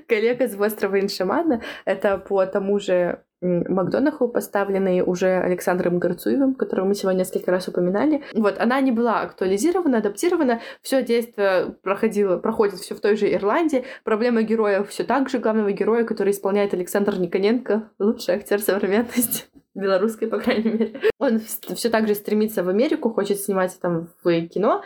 Коллега 0.08 0.48
с 0.48 0.60
острова 0.60 1.00
Иншамана. 1.00 1.62
Это 1.84 2.18
по 2.18 2.44
тому 2.46 2.78
же 2.78 3.22
Макдонаху, 3.40 4.28
поставленный 4.28 5.00
уже 5.00 5.28
Александром 5.38 5.98
Горцуевым, 5.98 6.54
которого 6.54 6.88
мы 6.88 6.94
сегодня 6.94 7.20
несколько 7.20 7.50
раз 7.50 7.68
упоминали. 7.68 8.22
Вот, 8.34 8.58
она 8.58 8.80
не 8.80 8.92
была 8.92 9.22
актуализирована, 9.22 9.98
адаптирована, 9.98 10.60
все 10.82 11.02
действие 11.02 11.74
проходило, 11.82 12.36
проходит 12.36 12.80
все 12.80 12.94
в 12.94 13.00
той 13.00 13.16
же 13.16 13.32
Ирландии. 13.32 13.84
Проблема 14.04 14.42
героя 14.42 14.82
все 14.84 15.04
так 15.04 15.30
же, 15.30 15.38
главного 15.38 15.72
героя, 15.72 16.04
который 16.04 16.32
исполняет 16.32 16.74
Александр 16.74 17.16
Никоненко, 17.16 17.90
лучший 17.98 18.34
актер 18.34 18.60
современности 18.60 19.44
белорусской, 19.80 20.28
по 20.28 20.38
крайней 20.38 20.70
мере. 20.70 21.00
Он 21.18 21.40
все 21.40 21.90
так 21.90 22.06
же 22.06 22.14
стремится 22.14 22.62
в 22.62 22.68
Америку, 22.68 23.10
хочет 23.10 23.40
снимать 23.40 23.78
там 23.80 24.08
в 24.22 24.48
кино. 24.48 24.84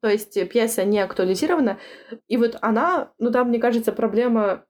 То 0.00 0.08
есть 0.08 0.34
пьеса 0.50 0.84
не 0.84 1.00
актуализирована. 1.00 1.78
И 2.28 2.36
вот 2.36 2.56
она, 2.60 3.12
ну 3.18 3.30
там, 3.30 3.48
мне 3.48 3.58
кажется, 3.58 3.92
проблема 3.92 4.64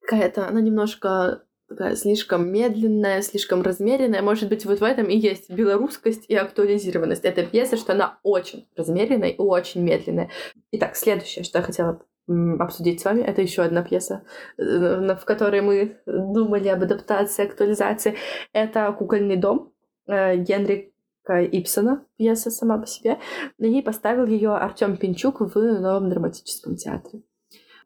какая-то, 0.00 0.48
она 0.48 0.60
немножко 0.60 1.42
такая 1.68 1.96
слишком 1.96 2.50
медленная, 2.50 3.20
слишком 3.20 3.62
размеренная. 3.62 4.22
Может 4.22 4.48
быть, 4.48 4.64
вот 4.64 4.80
в 4.80 4.84
этом 4.84 5.06
и 5.06 5.16
есть 5.16 5.50
белорусскость 5.50 6.24
и 6.28 6.34
актуализированность 6.34 7.24
этой 7.24 7.46
пьесы, 7.46 7.76
что 7.76 7.92
она 7.92 8.18
очень 8.22 8.66
размеренная 8.74 9.30
и 9.30 9.38
очень 9.38 9.82
медленная. 9.82 10.30
Итак, 10.72 10.96
следующее, 10.96 11.44
что 11.44 11.58
я 11.58 11.64
хотела 11.64 12.02
обсудить 12.28 13.00
с 13.00 13.04
вами. 13.04 13.22
Это 13.22 13.42
еще 13.42 13.62
одна 13.62 13.82
пьеса, 13.82 14.24
э, 14.58 15.14
в 15.14 15.24
которой 15.24 15.60
мы 15.60 15.98
думали 16.06 16.68
об 16.68 16.82
адаптации, 16.82 17.46
актуализации. 17.46 18.16
Это 18.52 18.92
«Кукольный 18.92 19.36
дом» 19.36 19.72
э, 20.06 20.36
Генрика 20.36 20.92
Ипсона, 21.26 22.04
пьеса 22.16 22.50
сама 22.50 22.78
по 22.78 22.86
себе. 22.86 23.18
И 23.58 23.82
поставил 23.82 24.26
ее 24.26 24.54
Артем 24.54 24.96
Пинчук 24.96 25.40
в 25.40 25.54
Новом 25.56 26.10
драматическом 26.10 26.76
театре. 26.76 27.22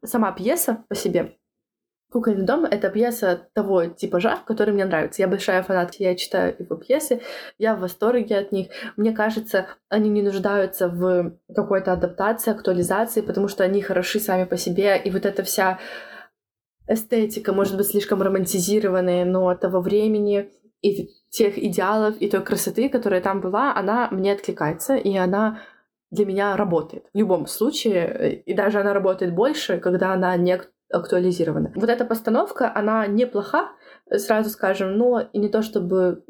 Сама 0.03 0.31
пьеса 0.31 0.83
по 0.89 0.95
себе 0.95 1.37
Кукольный 2.13 2.45
дом— 2.45 2.63
это 2.71 2.91
пьеса 2.91 3.47
того 3.55 3.85
типажа, 3.85 4.37
который 4.45 4.71
мне 4.71 4.85
нравится. 4.85 5.23
Я 5.23 5.27
большая 5.27 5.63
фанатка, 5.63 6.03
я 6.03 6.13
читаю 6.13 6.55
его 6.59 6.75
пьесы, 6.75 7.21
я 7.57 7.75
в 7.75 7.79
восторге 7.79 8.37
от 8.37 8.51
них. 8.51 8.67
Мне 8.97 9.13
кажется, 9.13 9.65
они 9.89 10.11
не 10.11 10.21
нуждаются 10.21 10.89
в 10.89 11.33
какой-то 11.55 11.91
адаптации, 11.91 12.51
актуализации, 12.51 13.21
потому 13.21 13.47
что 13.47 13.63
они 13.63 13.81
хороши 13.81 14.19
сами 14.19 14.43
по 14.43 14.57
себе, 14.57 14.95
и 15.03 15.09
вот 15.09 15.25
эта 15.25 15.41
вся 15.41 15.79
эстетика, 16.87 17.51
может 17.51 17.77
быть, 17.77 17.87
слишком 17.87 18.21
романтизированная, 18.21 19.25
но 19.25 19.55
того 19.55 19.81
времени 19.81 20.51
и 20.83 21.09
тех 21.31 21.57
идеалов, 21.57 22.17
и 22.19 22.29
той 22.29 22.43
красоты, 22.43 22.89
которая 22.89 23.21
там 23.21 23.41
была, 23.41 23.75
она 23.75 24.07
мне 24.11 24.33
откликается, 24.33 24.95
и 24.95 25.17
она 25.17 25.61
для 26.11 26.27
меня 26.27 26.55
работает. 26.55 27.05
В 27.11 27.17
любом 27.17 27.47
случае, 27.47 28.43
и 28.45 28.53
даже 28.53 28.79
она 28.79 28.93
работает 28.93 29.33
больше, 29.33 29.79
когда 29.79 30.13
она 30.13 30.37
не 30.37 30.61
актуализирована. 30.93 31.71
Вот 31.75 31.89
эта 31.89 32.05
постановка, 32.05 32.71
она 32.73 33.07
неплоха, 33.07 33.71
сразу 34.09 34.49
скажем, 34.49 34.97
но 34.97 35.19
и 35.19 35.39
не 35.39 35.49
то 35.49 35.61
чтобы 35.61 36.23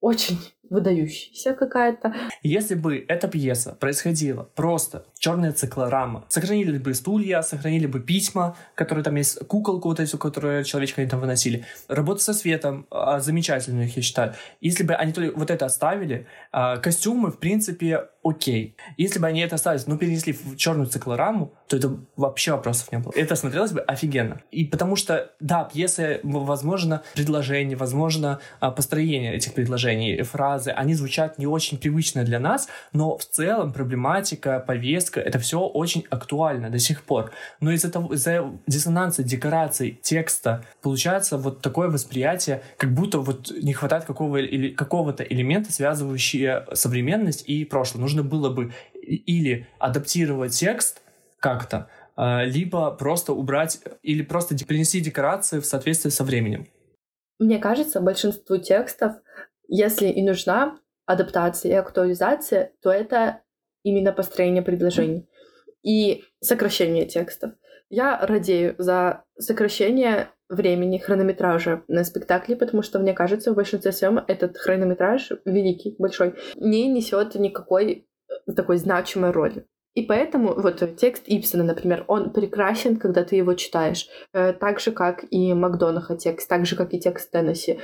очень 0.00 0.38
выдающаяся 0.70 1.54
какая-то. 1.54 2.14
Если 2.42 2.74
бы 2.74 3.04
эта 3.08 3.28
пьеса 3.28 3.76
происходила 3.78 4.42
просто 4.42 5.06
черная 5.18 5.52
циклорама, 5.52 6.24
сохранили 6.28 6.78
бы 6.78 6.94
стулья, 6.94 7.42
сохранили 7.42 7.86
бы 7.86 8.00
письма, 8.00 8.56
которые 8.74 9.04
там 9.04 9.16
есть, 9.16 9.38
куколку 9.46 9.88
вот 9.88 10.00
эту, 10.00 10.18
которую 10.18 10.64
человечка 10.64 11.00
они 11.00 11.10
там 11.10 11.20
выносили, 11.20 11.64
работа 11.88 12.22
со 12.22 12.34
светом, 12.34 12.86
а, 12.90 13.20
замечательных, 13.20 13.96
я 13.96 14.02
считаю. 14.02 14.34
Если 14.60 14.84
бы 14.84 14.94
они 14.94 15.12
только 15.12 15.36
вот 15.36 15.50
это 15.50 15.66
оставили, 15.66 16.26
а, 16.52 16.76
костюмы, 16.76 17.30
в 17.30 17.38
принципе, 17.38 18.08
окей. 18.22 18.76
Если 18.96 19.18
бы 19.18 19.26
они 19.26 19.40
это 19.40 19.54
оставили, 19.54 19.82
но 19.86 19.96
перенесли 19.96 20.32
в 20.32 20.56
черную 20.56 20.86
циклораму, 20.86 21.54
то 21.66 21.76
это 21.76 21.98
вообще 22.16 22.52
вопросов 22.52 22.92
не 22.92 22.98
было. 22.98 23.12
Это 23.14 23.36
смотрелось 23.36 23.72
бы 23.72 23.80
офигенно. 23.80 24.42
И 24.50 24.64
потому 24.64 24.96
что, 24.96 25.30
да, 25.40 25.64
пьеса, 25.64 26.20
возможно, 26.22 27.02
предложение, 27.14 27.76
возможно, 27.76 28.40
а, 28.60 28.70
построение 28.70 29.34
этих 29.34 29.54
предложений, 29.54 29.87
фразы, 30.22 30.70
они 30.70 30.94
звучат 30.94 31.38
не 31.38 31.46
очень 31.46 31.78
привычно 31.78 32.24
для 32.24 32.38
нас, 32.38 32.68
но 32.92 33.16
в 33.16 33.24
целом 33.24 33.72
проблематика, 33.72 34.60
повестка, 34.60 35.20
это 35.20 35.38
все 35.38 35.60
очень 35.60 36.04
актуально 36.10 36.70
до 36.70 36.78
сих 36.78 37.02
пор. 37.02 37.32
Но 37.60 37.70
из-за 37.72 37.90
того, 37.90 38.14
из-за 38.14 38.50
диссонанса 38.66 39.22
декораций, 39.22 39.98
текста, 40.02 40.64
получается 40.82 41.38
вот 41.38 41.60
такое 41.62 41.88
восприятие, 41.88 42.62
как 42.76 42.92
будто 42.92 43.18
вот 43.18 43.50
не 43.50 43.72
хватает 43.72 44.04
какого, 44.04 44.38
или, 44.38 44.70
какого-то 44.70 45.22
элемента, 45.22 45.72
связывающего 45.72 46.68
современность 46.72 47.44
и 47.48 47.64
прошлое. 47.64 48.00
Нужно 48.00 48.22
было 48.22 48.50
бы 48.50 48.72
или 49.02 49.66
адаптировать 49.78 50.52
текст 50.52 51.02
как-то, 51.40 51.88
а, 52.16 52.44
либо 52.44 52.90
просто 52.90 53.32
убрать 53.32 53.80
или 54.02 54.22
просто 54.22 54.56
принести 54.66 55.00
декорации 55.00 55.60
в 55.60 55.66
соответствии 55.66 56.10
со 56.10 56.24
временем. 56.24 56.66
Мне 57.38 57.58
кажется, 57.58 58.00
большинству 58.00 58.58
текстов, 58.58 59.14
если 59.68 60.08
и 60.08 60.22
нужна 60.22 60.78
адаптация 61.06 61.72
и 61.72 61.76
актуализация, 61.76 62.72
то 62.82 62.90
это 62.90 63.42
именно 63.82 64.12
построение 64.12 64.62
предложений 64.62 65.28
и 65.82 66.24
сокращение 66.40 67.06
текстов. 67.06 67.52
Я 67.90 68.18
радею 68.20 68.74
за 68.78 69.24
сокращение 69.38 70.30
времени, 70.48 70.98
хронометража 70.98 71.84
на 71.88 72.04
спектакле, 72.04 72.56
потому 72.56 72.82
что, 72.82 72.98
мне 72.98 73.12
кажется, 73.14 73.52
в 73.52 73.56
большинстве 73.56 73.92
своем 73.92 74.18
этот 74.26 74.56
хронометраж 74.56 75.30
великий, 75.44 75.94
большой, 75.98 76.34
не 76.56 76.88
несет 76.88 77.34
никакой 77.34 78.08
э, 78.46 78.52
такой 78.52 78.78
значимой 78.78 79.30
роли. 79.30 79.66
И 79.98 80.02
поэтому 80.02 80.54
вот 80.54 80.96
текст 80.96 81.24
Ипсона, 81.26 81.64
например, 81.64 82.04
он 82.06 82.32
прекрасен, 82.32 82.98
когда 82.98 83.24
ты 83.24 83.34
его 83.34 83.54
читаешь. 83.54 84.06
Э, 84.32 84.52
так 84.52 84.78
же, 84.78 84.92
как 84.92 85.24
и 85.28 85.52
Макдонаха 85.54 86.16
текст, 86.16 86.48
так 86.48 86.66
же, 86.66 86.76
как 86.76 86.94
и 86.94 87.00
текст 87.00 87.32
Теннесси. 87.32 87.80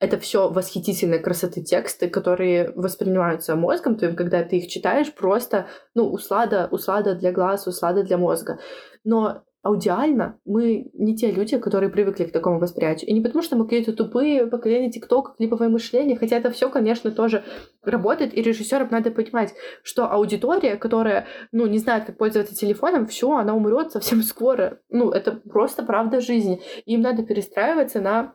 Это 0.00 0.18
все 0.18 0.50
восхитительные 0.50 1.20
красоты 1.20 1.62
тексты, 1.62 2.10
которые 2.10 2.72
воспринимаются 2.74 3.54
мозгом 3.54 3.96
твоим, 3.96 4.16
когда 4.16 4.42
ты 4.42 4.56
их 4.56 4.68
читаешь, 4.68 5.14
просто, 5.14 5.68
ну, 5.94 6.10
услада, 6.10 6.66
услада 6.72 7.14
для 7.14 7.30
глаз, 7.30 7.68
услада 7.68 8.02
для 8.02 8.18
мозга. 8.18 8.58
Но 9.04 9.44
аудиально 9.64 10.38
мы 10.44 10.90
не 10.92 11.16
те 11.16 11.30
люди, 11.30 11.58
которые 11.58 11.90
привыкли 11.90 12.24
к 12.24 12.32
такому 12.32 12.60
восприятию. 12.60 13.10
И 13.10 13.14
не 13.14 13.22
потому, 13.22 13.42
что 13.42 13.56
мы 13.56 13.64
какие-то 13.64 13.94
тупые 13.94 14.46
поколения 14.46 14.90
ТикТока, 14.90 15.32
клиповое 15.36 15.70
мышление, 15.70 16.18
хотя 16.18 16.36
это 16.36 16.50
все, 16.50 16.68
конечно, 16.68 17.10
тоже 17.10 17.44
работает, 17.82 18.36
и 18.36 18.42
режиссерам 18.42 18.88
надо 18.90 19.10
понимать, 19.10 19.54
что 19.82 20.10
аудитория, 20.10 20.76
которая, 20.76 21.26
ну, 21.50 21.66
не 21.66 21.78
знает, 21.78 22.04
как 22.04 22.18
пользоваться 22.18 22.54
телефоном, 22.54 23.06
все, 23.06 23.32
она 23.32 23.54
умрет 23.54 23.90
совсем 23.90 24.22
скоро. 24.22 24.80
Ну, 24.90 25.10
это 25.10 25.32
просто 25.32 25.82
правда 25.82 26.20
жизни. 26.20 26.60
Им 26.84 27.00
надо 27.00 27.24
перестраиваться 27.24 28.02
на 28.02 28.34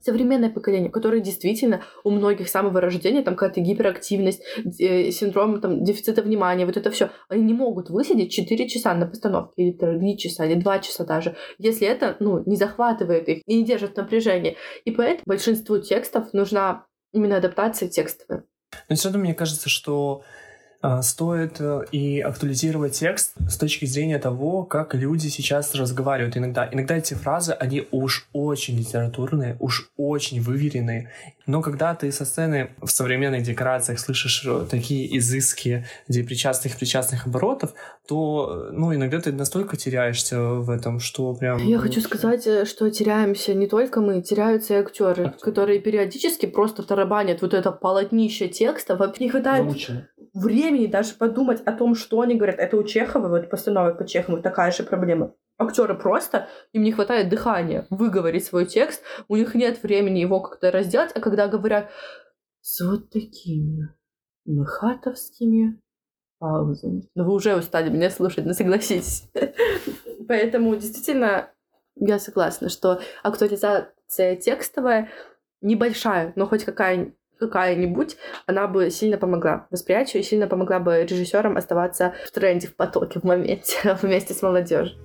современное 0.00 0.50
поколение, 0.50 0.90
которое 0.90 1.20
действительно 1.20 1.82
у 2.04 2.10
многих 2.10 2.48
с 2.48 2.52
самого 2.52 2.80
рождения, 2.80 3.22
там 3.22 3.34
какая-то 3.34 3.60
гиперактивность, 3.60 4.42
э, 4.78 5.10
синдром 5.10 5.60
там, 5.60 5.84
дефицита 5.84 6.22
внимания, 6.22 6.66
вот 6.66 6.76
это 6.76 6.90
все, 6.90 7.10
они 7.28 7.42
не 7.42 7.54
могут 7.54 7.90
высидеть 7.90 8.32
4 8.32 8.68
часа 8.68 8.94
на 8.94 9.06
постановке, 9.06 9.62
или 9.62 9.72
3 9.72 10.18
часа, 10.18 10.46
или 10.46 10.54
2 10.54 10.78
часа 10.80 11.04
даже, 11.04 11.36
если 11.58 11.86
это 11.86 12.16
ну, 12.20 12.42
не 12.46 12.56
захватывает 12.56 13.28
их 13.28 13.42
и 13.46 13.56
не 13.56 13.64
держит 13.64 13.96
напряжение. 13.96 14.56
И 14.84 14.90
поэтому 14.90 15.24
большинству 15.26 15.78
текстов 15.78 16.32
нужна 16.32 16.86
именно 17.12 17.36
адаптация 17.36 17.88
текстовая. 17.88 18.44
Но 18.88 18.96
все 18.96 19.08
равно 19.08 19.20
мне 19.20 19.34
кажется, 19.34 19.68
что 19.68 20.22
стоит 21.02 21.56
э, 21.60 21.84
и 21.90 22.20
актуализировать 22.20 22.92
текст 22.92 23.32
с 23.48 23.56
точки 23.56 23.84
зрения 23.84 24.18
того, 24.18 24.62
как 24.62 24.94
люди 24.94 25.26
сейчас 25.26 25.74
разговаривают 25.74 26.36
иногда. 26.36 26.68
Иногда 26.70 26.96
эти 26.96 27.14
фразы, 27.14 27.52
они 27.52 27.88
уж 27.90 28.28
очень 28.32 28.78
литературные, 28.78 29.56
уж 29.58 29.90
очень 29.96 30.40
выверенные. 30.40 31.10
Но 31.46 31.62
когда 31.62 31.96
ты 31.96 32.12
со 32.12 32.24
сцены 32.24 32.70
в 32.80 32.88
современных 32.88 33.42
декорациях 33.42 33.98
слышишь 33.98 34.44
э, 34.46 34.66
такие 34.70 35.18
изыски, 35.18 35.84
где 36.06 36.22
причастных 36.22 36.76
причастных 36.76 37.26
оборотов, 37.26 37.74
то, 38.06 38.68
ну, 38.70 38.94
иногда 38.94 39.20
ты 39.20 39.32
настолько 39.32 39.76
теряешься 39.76 40.40
в 40.40 40.70
этом, 40.70 41.00
что 41.00 41.34
прям... 41.34 41.58
Я 41.58 41.78
хочу 41.78 42.00
сказать, 42.00 42.46
э, 42.46 42.64
что 42.66 42.88
теряемся 42.88 43.52
не 43.52 43.66
только 43.66 44.00
мы, 44.00 44.22
теряются 44.22 44.74
и 44.74 44.76
актеры, 44.76 45.26
Актер. 45.26 45.44
которые 45.44 45.80
периодически 45.80 46.46
просто 46.46 46.84
тарабанят 46.84 47.42
вот 47.42 47.52
это 47.52 47.72
полотнище 47.72 48.46
текста, 48.46 48.94
вообще 48.94 49.24
не 49.24 49.30
хватает 49.30 49.64
Заучено 49.64 50.06
времени 50.38 50.86
даже 50.86 51.14
подумать 51.14 51.60
о 51.62 51.72
том, 51.72 51.94
что 51.94 52.20
они 52.20 52.36
говорят. 52.36 52.58
Это 52.58 52.76
у 52.76 52.82
Чехова, 52.82 53.28
вот 53.28 53.50
постановок 53.50 53.98
по 53.98 54.06
Чехову 54.06 54.42
такая 54.42 54.70
же 54.70 54.82
проблема. 54.82 55.34
Актеры 55.58 55.94
просто, 55.94 56.48
им 56.72 56.82
не 56.82 56.92
хватает 56.92 57.28
дыхания 57.28 57.86
выговорить 57.90 58.44
свой 58.44 58.66
текст, 58.66 59.02
у 59.26 59.36
них 59.36 59.54
нет 59.54 59.82
времени 59.82 60.20
его 60.20 60.40
как-то 60.40 60.70
разделать, 60.70 61.10
а 61.14 61.20
когда 61.20 61.48
говорят 61.48 61.90
с 62.60 62.80
вот 62.84 63.10
такими 63.10 63.88
мхатовскими 64.44 65.80
паузами. 66.38 67.08
Ну, 67.14 67.24
вы 67.24 67.34
уже 67.34 67.56
устали 67.56 67.90
меня 67.90 68.10
слушать, 68.10 68.46
ну 68.46 68.52
согласитесь. 68.52 69.28
Поэтому 70.28 70.76
действительно 70.76 71.50
я 71.96 72.18
согласна, 72.18 72.68
что 72.68 73.00
актуализация 73.22 74.36
текстовая 74.36 75.10
небольшая, 75.60 76.32
но 76.36 76.46
хоть 76.46 76.64
какая 76.64 77.14
какая-нибудь, 77.38 78.16
она 78.46 78.66
бы 78.66 78.90
сильно 78.90 79.18
помогла 79.18 79.66
восприятию 79.70 80.22
и 80.22 80.24
сильно 80.24 80.46
помогла 80.46 80.78
бы 80.80 81.04
режиссерам 81.04 81.56
оставаться 81.56 82.14
в 82.26 82.30
тренде, 82.32 82.68
в 82.68 82.76
потоке, 82.76 83.20
в 83.20 83.24
моменте 83.24 83.96
вместе 84.02 84.34
с 84.34 84.42
молодежью. 84.42 84.98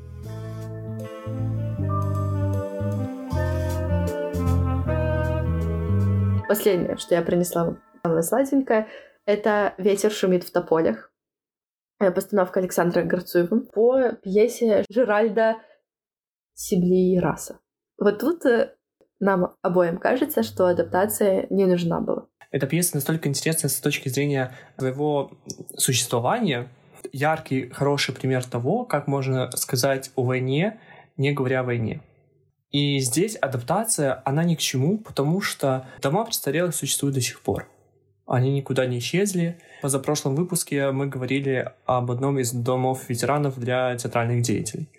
Последнее, 6.48 6.98
что 6.98 7.16
я 7.16 7.22
принесла 7.22 7.66
вам, 7.66 7.82
самое 8.04 8.22
сладенькое, 8.22 8.88
это 9.26 9.74
«Ветер 9.78 10.12
шумит 10.12 10.44
в 10.44 10.52
тополях». 10.52 11.12
Э, 12.00 12.12
постановка 12.12 12.60
Александра 12.60 13.04
Горцуева 13.04 13.60
по 13.60 14.12
пьесе 14.22 14.84
Жеральда 14.90 15.56
Сиблиераса. 16.54 17.60
Вот 17.98 18.20
тут 18.20 18.46
э, 18.46 18.76
нам 19.24 19.56
обоим 19.62 19.98
кажется, 19.98 20.44
что 20.44 20.68
адаптация 20.68 21.48
не 21.50 21.66
нужна 21.66 22.00
была. 22.00 22.26
Эта 22.52 22.68
пьеса 22.68 22.96
настолько 22.96 23.30
интересна 23.30 23.70
с 23.70 23.80
точки 23.80 24.10
зрения 24.10 24.52
своего 24.78 25.32
существования. 25.76 26.68
Яркий, 27.12 27.70
хороший 27.70 28.14
пример 28.14 28.44
того, 28.44 28.86
как 28.86 29.08
можно 29.08 29.50
сказать 29.56 30.12
о 30.16 30.24
войне, 30.24 30.80
не 31.18 31.32
говоря 31.32 31.62
о 31.62 31.64
войне. 31.64 32.02
И 32.70 33.00
здесь 33.00 33.36
адаптация, 33.36 34.22
она 34.26 34.44
ни 34.44 34.56
к 34.56 34.60
чему, 34.60 34.98
потому 34.98 35.42
что 35.42 35.88
дома 36.02 36.26
престарелых 36.26 36.76
существуют 36.76 37.16
до 37.16 37.22
сих 37.22 37.42
пор. 37.42 37.68
Они 38.26 38.52
никуда 38.52 38.86
не 38.86 39.00
исчезли. 39.00 39.60
В 39.80 39.82
позапрошлом 39.84 40.36
выпуске 40.36 40.92
мы 40.92 41.08
говорили 41.08 41.72
об 41.86 42.10
одном 42.12 42.40
из 42.40 42.52
домов 42.52 43.10
ветеранов 43.10 43.60
для 43.60 43.96
театральных 43.96 44.42
деятелей, 44.42 44.90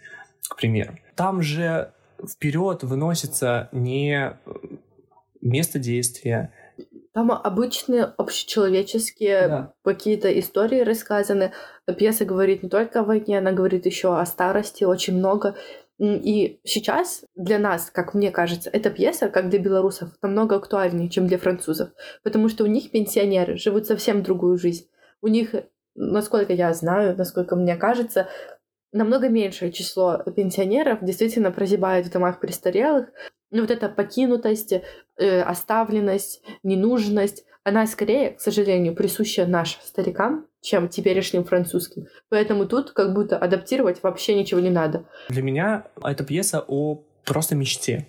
к 0.48 0.56
примеру. 0.56 0.98
Там 1.14 1.42
же 1.42 1.92
вперед 2.28 2.82
выносится 2.82 3.68
не 3.72 4.38
место 5.40 5.78
действия, 5.78 6.52
там 7.14 7.30
обычные 7.30 8.02
общечеловеческие 8.02 9.48
да. 9.48 9.74
какие-то 9.84 10.36
истории 10.40 10.80
рассказаны. 10.80 11.52
Пьеса 11.96 12.24
говорит 12.24 12.64
не 12.64 12.68
только 12.68 13.00
о 13.00 13.04
войне, 13.04 13.38
она 13.38 13.52
говорит 13.52 13.86
еще 13.86 14.18
о 14.18 14.26
старости, 14.26 14.82
очень 14.82 15.16
много. 15.16 15.54
И 16.00 16.58
сейчас 16.64 17.24
для 17.36 17.60
нас, 17.60 17.88
как 17.92 18.14
мне 18.14 18.32
кажется, 18.32 18.68
эта 18.68 18.90
пьеса, 18.90 19.28
как 19.28 19.48
для 19.48 19.60
белорусов, 19.60 20.10
намного 20.22 20.56
актуальнее, 20.56 21.08
чем 21.08 21.28
для 21.28 21.38
французов, 21.38 21.90
потому 22.24 22.48
что 22.48 22.64
у 22.64 22.66
них 22.66 22.90
пенсионеры 22.90 23.58
живут 23.58 23.86
совсем 23.86 24.24
другую 24.24 24.58
жизнь. 24.58 24.88
У 25.22 25.28
них, 25.28 25.54
насколько 25.94 26.52
я 26.52 26.74
знаю, 26.74 27.16
насколько 27.16 27.54
мне 27.54 27.76
кажется, 27.76 28.26
намного 28.94 29.28
меньшее 29.28 29.72
число 29.72 30.18
пенсионеров 30.34 31.00
действительно 31.02 31.50
прозябает 31.50 32.06
в 32.06 32.12
домах 32.12 32.40
престарелых, 32.40 33.08
ну, 33.50 33.60
вот 33.60 33.70
эта 33.70 33.88
покинутость, 33.88 34.72
э, 34.72 35.40
оставленность, 35.42 36.42
ненужность, 36.62 37.44
она 37.64 37.86
скорее, 37.86 38.30
к 38.30 38.40
сожалению, 38.40 38.94
присуща 38.94 39.46
нашим 39.46 39.80
старикам, 39.82 40.46
чем 40.60 40.88
теперешним 40.88 41.44
французским. 41.44 42.06
Поэтому 42.28 42.66
тут 42.66 42.92
как 42.92 43.14
будто 43.14 43.38
адаптировать 43.38 44.02
вообще 44.02 44.34
ничего 44.34 44.60
не 44.60 44.70
надо. 44.70 45.06
Для 45.28 45.42
меня 45.42 45.86
эта 46.02 46.24
пьеса 46.24 46.64
о 46.66 47.04
просто 47.24 47.54
мечте. 47.54 48.06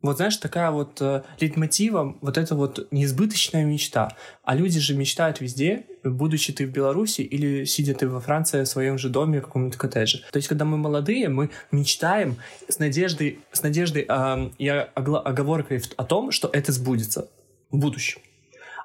Вот 0.00 0.16
знаешь, 0.16 0.36
такая 0.36 0.70
вот 0.70 1.00
э, 1.00 1.22
лейтмотивом 1.40 2.18
вот 2.20 2.38
эта 2.38 2.54
вот 2.54 2.86
неизбыточная 2.92 3.64
мечта. 3.64 4.16
А 4.44 4.54
люди 4.54 4.78
же 4.78 4.94
мечтают 4.94 5.40
везде, 5.40 5.86
будучи 6.10 6.52
ты 6.52 6.66
в 6.66 6.70
Беларуси 6.70 7.22
или 7.22 7.64
сидя 7.64 7.94
ты 7.94 8.08
во 8.08 8.20
Франции 8.20 8.62
в 8.62 8.66
своем 8.66 8.98
же 8.98 9.08
доме, 9.08 9.40
в 9.40 9.44
каком-нибудь 9.44 9.76
коттедже. 9.76 10.18
То 10.30 10.36
есть, 10.36 10.48
когда 10.48 10.64
мы 10.64 10.76
молодые, 10.76 11.28
мы 11.28 11.50
мечтаем 11.70 12.36
с 12.68 12.78
надеждой, 12.78 13.40
с 13.52 13.62
надеждой 13.62 14.06
э, 14.08 14.50
и 14.58 14.68
оговоркой 14.68 15.82
о 15.96 16.04
том, 16.04 16.30
что 16.30 16.48
это 16.52 16.72
сбудется 16.72 17.28
в 17.70 17.78
будущем. 17.78 18.20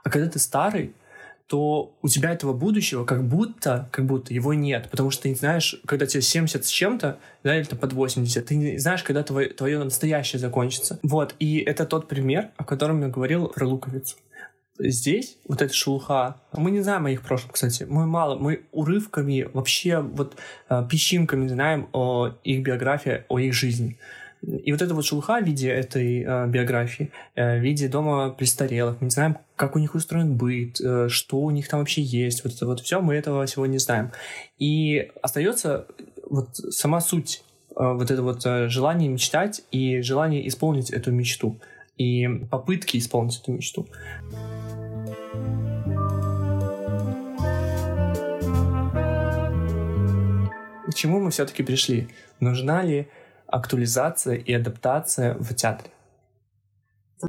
А 0.03 0.09
когда 0.09 0.29
ты 0.29 0.39
старый, 0.39 0.93
то 1.47 1.95
у 2.01 2.07
тебя 2.07 2.31
этого 2.31 2.53
будущего 2.53 3.05
как 3.05 3.23
будто, 3.23 3.87
как 3.91 4.05
будто 4.05 4.33
его 4.33 4.53
нет, 4.53 4.87
потому 4.89 5.11
что 5.11 5.23
ты 5.23 5.29
не 5.29 5.35
знаешь, 5.35 5.79
когда 5.85 6.05
тебе 6.05 6.21
70 6.21 6.65
с 6.65 6.69
чем-то, 6.69 7.19
да, 7.43 7.57
или 7.57 7.65
там 7.65 7.77
под 7.77 7.93
80, 7.93 8.45
ты 8.45 8.55
не 8.55 8.77
знаешь, 8.77 9.03
когда 9.03 9.23
твое, 9.23 9.49
твое 9.49 9.83
настоящее 9.83 10.39
закончится. 10.39 10.99
Вот, 11.03 11.35
и 11.39 11.57
это 11.59 11.85
тот 11.85 12.07
пример, 12.07 12.49
о 12.57 12.63
котором 12.63 13.01
я 13.01 13.09
говорил 13.09 13.49
про 13.49 13.67
луковицу. 13.67 14.15
Здесь 14.79 15.37
вот 15.47 15.61
эта 15.61 15.73
шелуха, 15.73 16.37
мы 16.51 16.71
не 16.71 16.81
знаем 16.81 17.05
о 17.05 17.11
их 17.11 17.21
прошлом, 17.21 17.51
кстати, 17.51 17.85
мы 17.87 18.07
мало, 18.07 18.39
мы 18.39 18.63
урывками, 18.71 19.47
вообще 19.53 19.99
вот 19.99 20.35
э, 20.67 20.83
песчинками 20.89 21.47
знаем 21.47 21.89
о 21.93 22.31
их 22.43 22.63
биографии, 22.63 23.23
о 23.29 23.37
их 23.37 23.53
жизни. 23.53 23.99
И 24.41 24.71
вот 24.71 24.81
эта 24.81 24.95
вот 24.95 25.05
шелуха 25.05 25.39
в 25.39 25.45
виде 25.45 25.69
этой 25.69 26.23
э, 26.23 26.47
биографии, 26.47 27.11
э, 27.35 27.59
в 27.59 27.61
виде 27.61 27.87
дома 27.87 28.31
престарелых, 28.31 28.99
мы 28.99 29.05
не 29.05 29.11
знаем, 29.11 29.37
как 29.55 29.75
у 29.75 29.79
них 29.79 29.93
устроен 29.93 30.35
быт, 30.35 30.81
э, 30.81 31.07
что 31.07 31.39
у 31.39 31.51
них 31.51 31.67
там 31.67 31.79
вообще 31.79 32.01
есть, 32.01 32.43
вот 32.43 32.53
это 32.53 32.65
вот 32.65 32.79
все, 32.79 32.99
мы 32.99 33.13
этого 33.13 33.45
всего 33.45 33.67
не 33.67 33.77
знаем. 33.77 34.11
И 34.57 35.11
остается 35.21 35.85
вот 36.27 36.55
сама 36.55 36.99
суть 36.99 37.43
э, 37.69 37.73
вот 37.75 38.09
это 38.09 38.23
вот 38.23 38.43
э, 38.45 38.69
желание 38.69 39.07
мечтать 39.07 39.61
и 39.71 40.01
желание 40.01 40.47
исполнить 40.47 40.89
эту 40.89 41.11
мечту 41.11 41.59
и 41.97 42.27
попытки 42.49 42.97
исполнить 42.97 43.39
эту 43.39 43.51
мечту. 43.51 43.87
К 50.93 50.95
чему 50.95 51.19
мы 51.19 51.31
все-таки 51.31 51.63
пришли? 51.63 52.07
Нужна 52.39 52.83
ли 52.83 53.07
актуализация 53.47 54.35
и 54.35 54.53
адаптация 54.53 55.33
в 55.39 55.55
театре? 55.55 55.89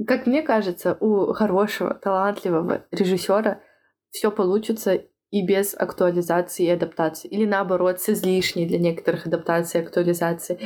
Как 0.06 0.26
мне 0.26 0.42
кажется, 0.42 0.98
у 1.00 1.32
хорошего, 1.32 1.94
талантливого 1.94 2.84
режиссера 2.90 3.62
все 4.10 4.30
получится 4.30 5.00
и 5.30 5.46
без 5.46 5.74
актуализации 5.74 6.66
и 6.66 6.70
адаптации. 6.70 7.28
Или 7.28 7.46
наоборот, 7.46 8.00
с 8.00 8.10
излишней 8.10 8.66
для 8.66 8.78
некоторых 8.78 9.26
адаптации 9.26 9.78
и 9.78 9.82
актуализации. 9.82 10.58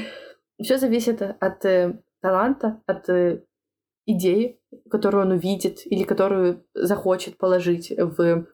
Все 0.61 0.77
зависит 0.77 1.23
от 1.23 1.65
э, 1.65 2.01
таланта, 2.21 2.83
от 2.87 3.09
э, 3.09 3.45
идеи, 4.07 4.61
которую 4.91 5.27
он 5.27 5.33
увидит 5.33 5.87
или 5.87 6.03
которую 6.03 6.67
захочет 6.75 7.39
положить 7.39 7.93
в 7.97 8.47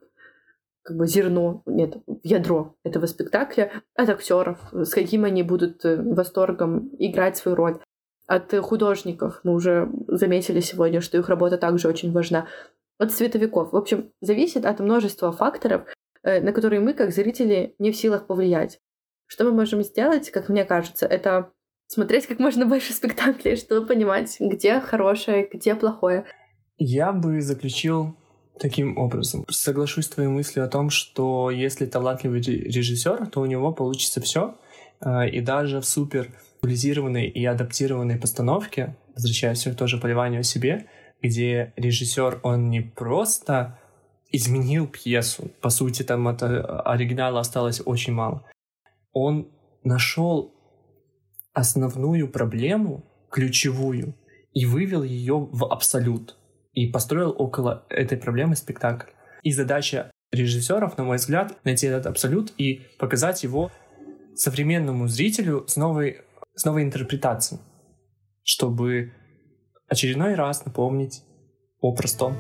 как 0.85 0.97
бы 0.99 1.07
зерно, 1.07 1.63
нет, 1.67 1.97
ядро 2.23 2.77
этого 2.85 3.07
спектакля 3.07 3.73
от 3.97 4.11
актеров, 4.11 4.59
с 4.73 4.91
каким 4.91 5.25
они 5.25 5.43
будут 5.43 5.85
э, 5.85 5.97
восторгом 5.97 6.91
играть 6.99 7.37
свою 7.37 7.57
роль. 7.57 7.79
От 8.27 8.55
художников 8.55 9.41
мы 9.45 9.55
уже 9.55 9.91
заметили 10.09 10.61
сегодня, 10.61 11.01
что 11.01 11.19
их 11.19 11.29
работа 11.29 11.59
также 11.59 11.89
очень 11.89 12.13
важна. 12.13 12.47
От 12.99 13.13
световиков. 13.13 13.73
В 13.73 13.77
общем, 13.77 14.13
зависит 14.21 14.65
от 14.67 14.79
множества 14.79 15.33
факторов, 15.33 15.87
э, 16.23 16.41
на 16.41 16.53
которые 16.53 16.81
мы, 16.81 16.93
как 16.93 17.13
зрители, 17.13 17.75
не 17.79 17.91
в 17.91 17.97
силах 17.97 18.27
повлиять. 18.27 18.79
Что 19.27 19.45
мы 19.45 19.53
можем 19.53 19.83
сделать, 19.83 20.31
как 20.31 20.51
мне 20.51 20.65
кажется, 20.65 21.07
это 21.07 21.51
смотреть 21.87 22.27
как 22.27 22.39
можно 22.39 22.67
больше 22.67 22.93
спектаклей, 22.93 23.57
чтобы 23.57 23.87
понимать, 23.87 24.37
где 24.39 24.81
хорошее, 24.81 25.49
где 25.51 25.75
плохое. 25.75 26.27
Я 26.77 27.13
бы 27.13 27.41
заключил 27.41 28.17
таким 28.59 28.99
образом. 28.99 29.45
Соглашусь 29.51 30.07
с 30.07 30.11
твоей 30.11 30.29
мыслью 30.29 30.65
о 30.65 30.69
том, 30.69 30.91
что 30.91 31.51
если 31.51 31.87
талантливый 31.87 32.41
режиссер, 32.41 33.27
то 33.27 33.41
у 33.41 33.47
него 33.47 33.73
получится 33.73 34.21
все, 34.21 34.57
а, 35.01 35.27
и 35.27 35.41
даже 35.41 35.81
в 35.81 35.85
супер 35.85 36.33
популяризированной 36.61 37.27
и 37.27 37.45
адаптированной 37.45 38.17
постановке, 38.17 38.97
возвращаясь 39.15 39.59
все 39.59 39.75
тоже 39.75 39.99
поливанию 39.99 40.41
о 40.41 40.45
себе, 40.45 40.87
где 41.23 41.73
режиссер, 41.77 42.41
он 42.43 42.71
не 42.71 42.81
просто 42.81 43.79
изменил 44.31 44.87
пьесу, 44.87 45.51
по 45.61 45.71
сути, 45.71 46.03
там 46.03 46.27
от 46.27 46.43
оригинала 46.43 47.41
осталось 47.41 47.81
очень 47.85 48.13
мало. 48.13 48.45
Он 49.13 49.49
нашел 49.85 50.53
основную 51.53 52.29
проблему, 52.29 53.05
ключевую, 53.31 54.15
и 54.53 54.67
вывел 54.67 55.03
ее 55.03 55.39
в 55.39 55.65
абсолют 55.67 56.37
и 56.75 56.87
построил 56.87 57.35
около 57.37 57.85
этой 57.89 58.19
проблемы 58.19 58.57
спектакль. 58.57 59.11
И 59.43 59.53
задача 59.53 60.11
режиссеров, 60.33 60.99
на 60.99 61.05
мой 61.05 61.17
взгляд, 61.17 61.57
найти 61.65 61.87
этот 61.87 62.07
абсолют 62.07 62.53
и 62.59 62.83
показать 62.99 63.43
его 63.43 63.71
современному 64.35 65.07
зрителю 65.07 65.65
с 65.69 65.77
новой, 65.77 66.23
с 66.55 66.65
новой 66.65 66.83
интерпретацией, 66.83 67.61
чтобы 68.43 69.13
очередной 69.89 70.35
раз 70.35 70.65
напомнить 70.65 71.23
о 71.81 71.95
простом. 71.95 72.35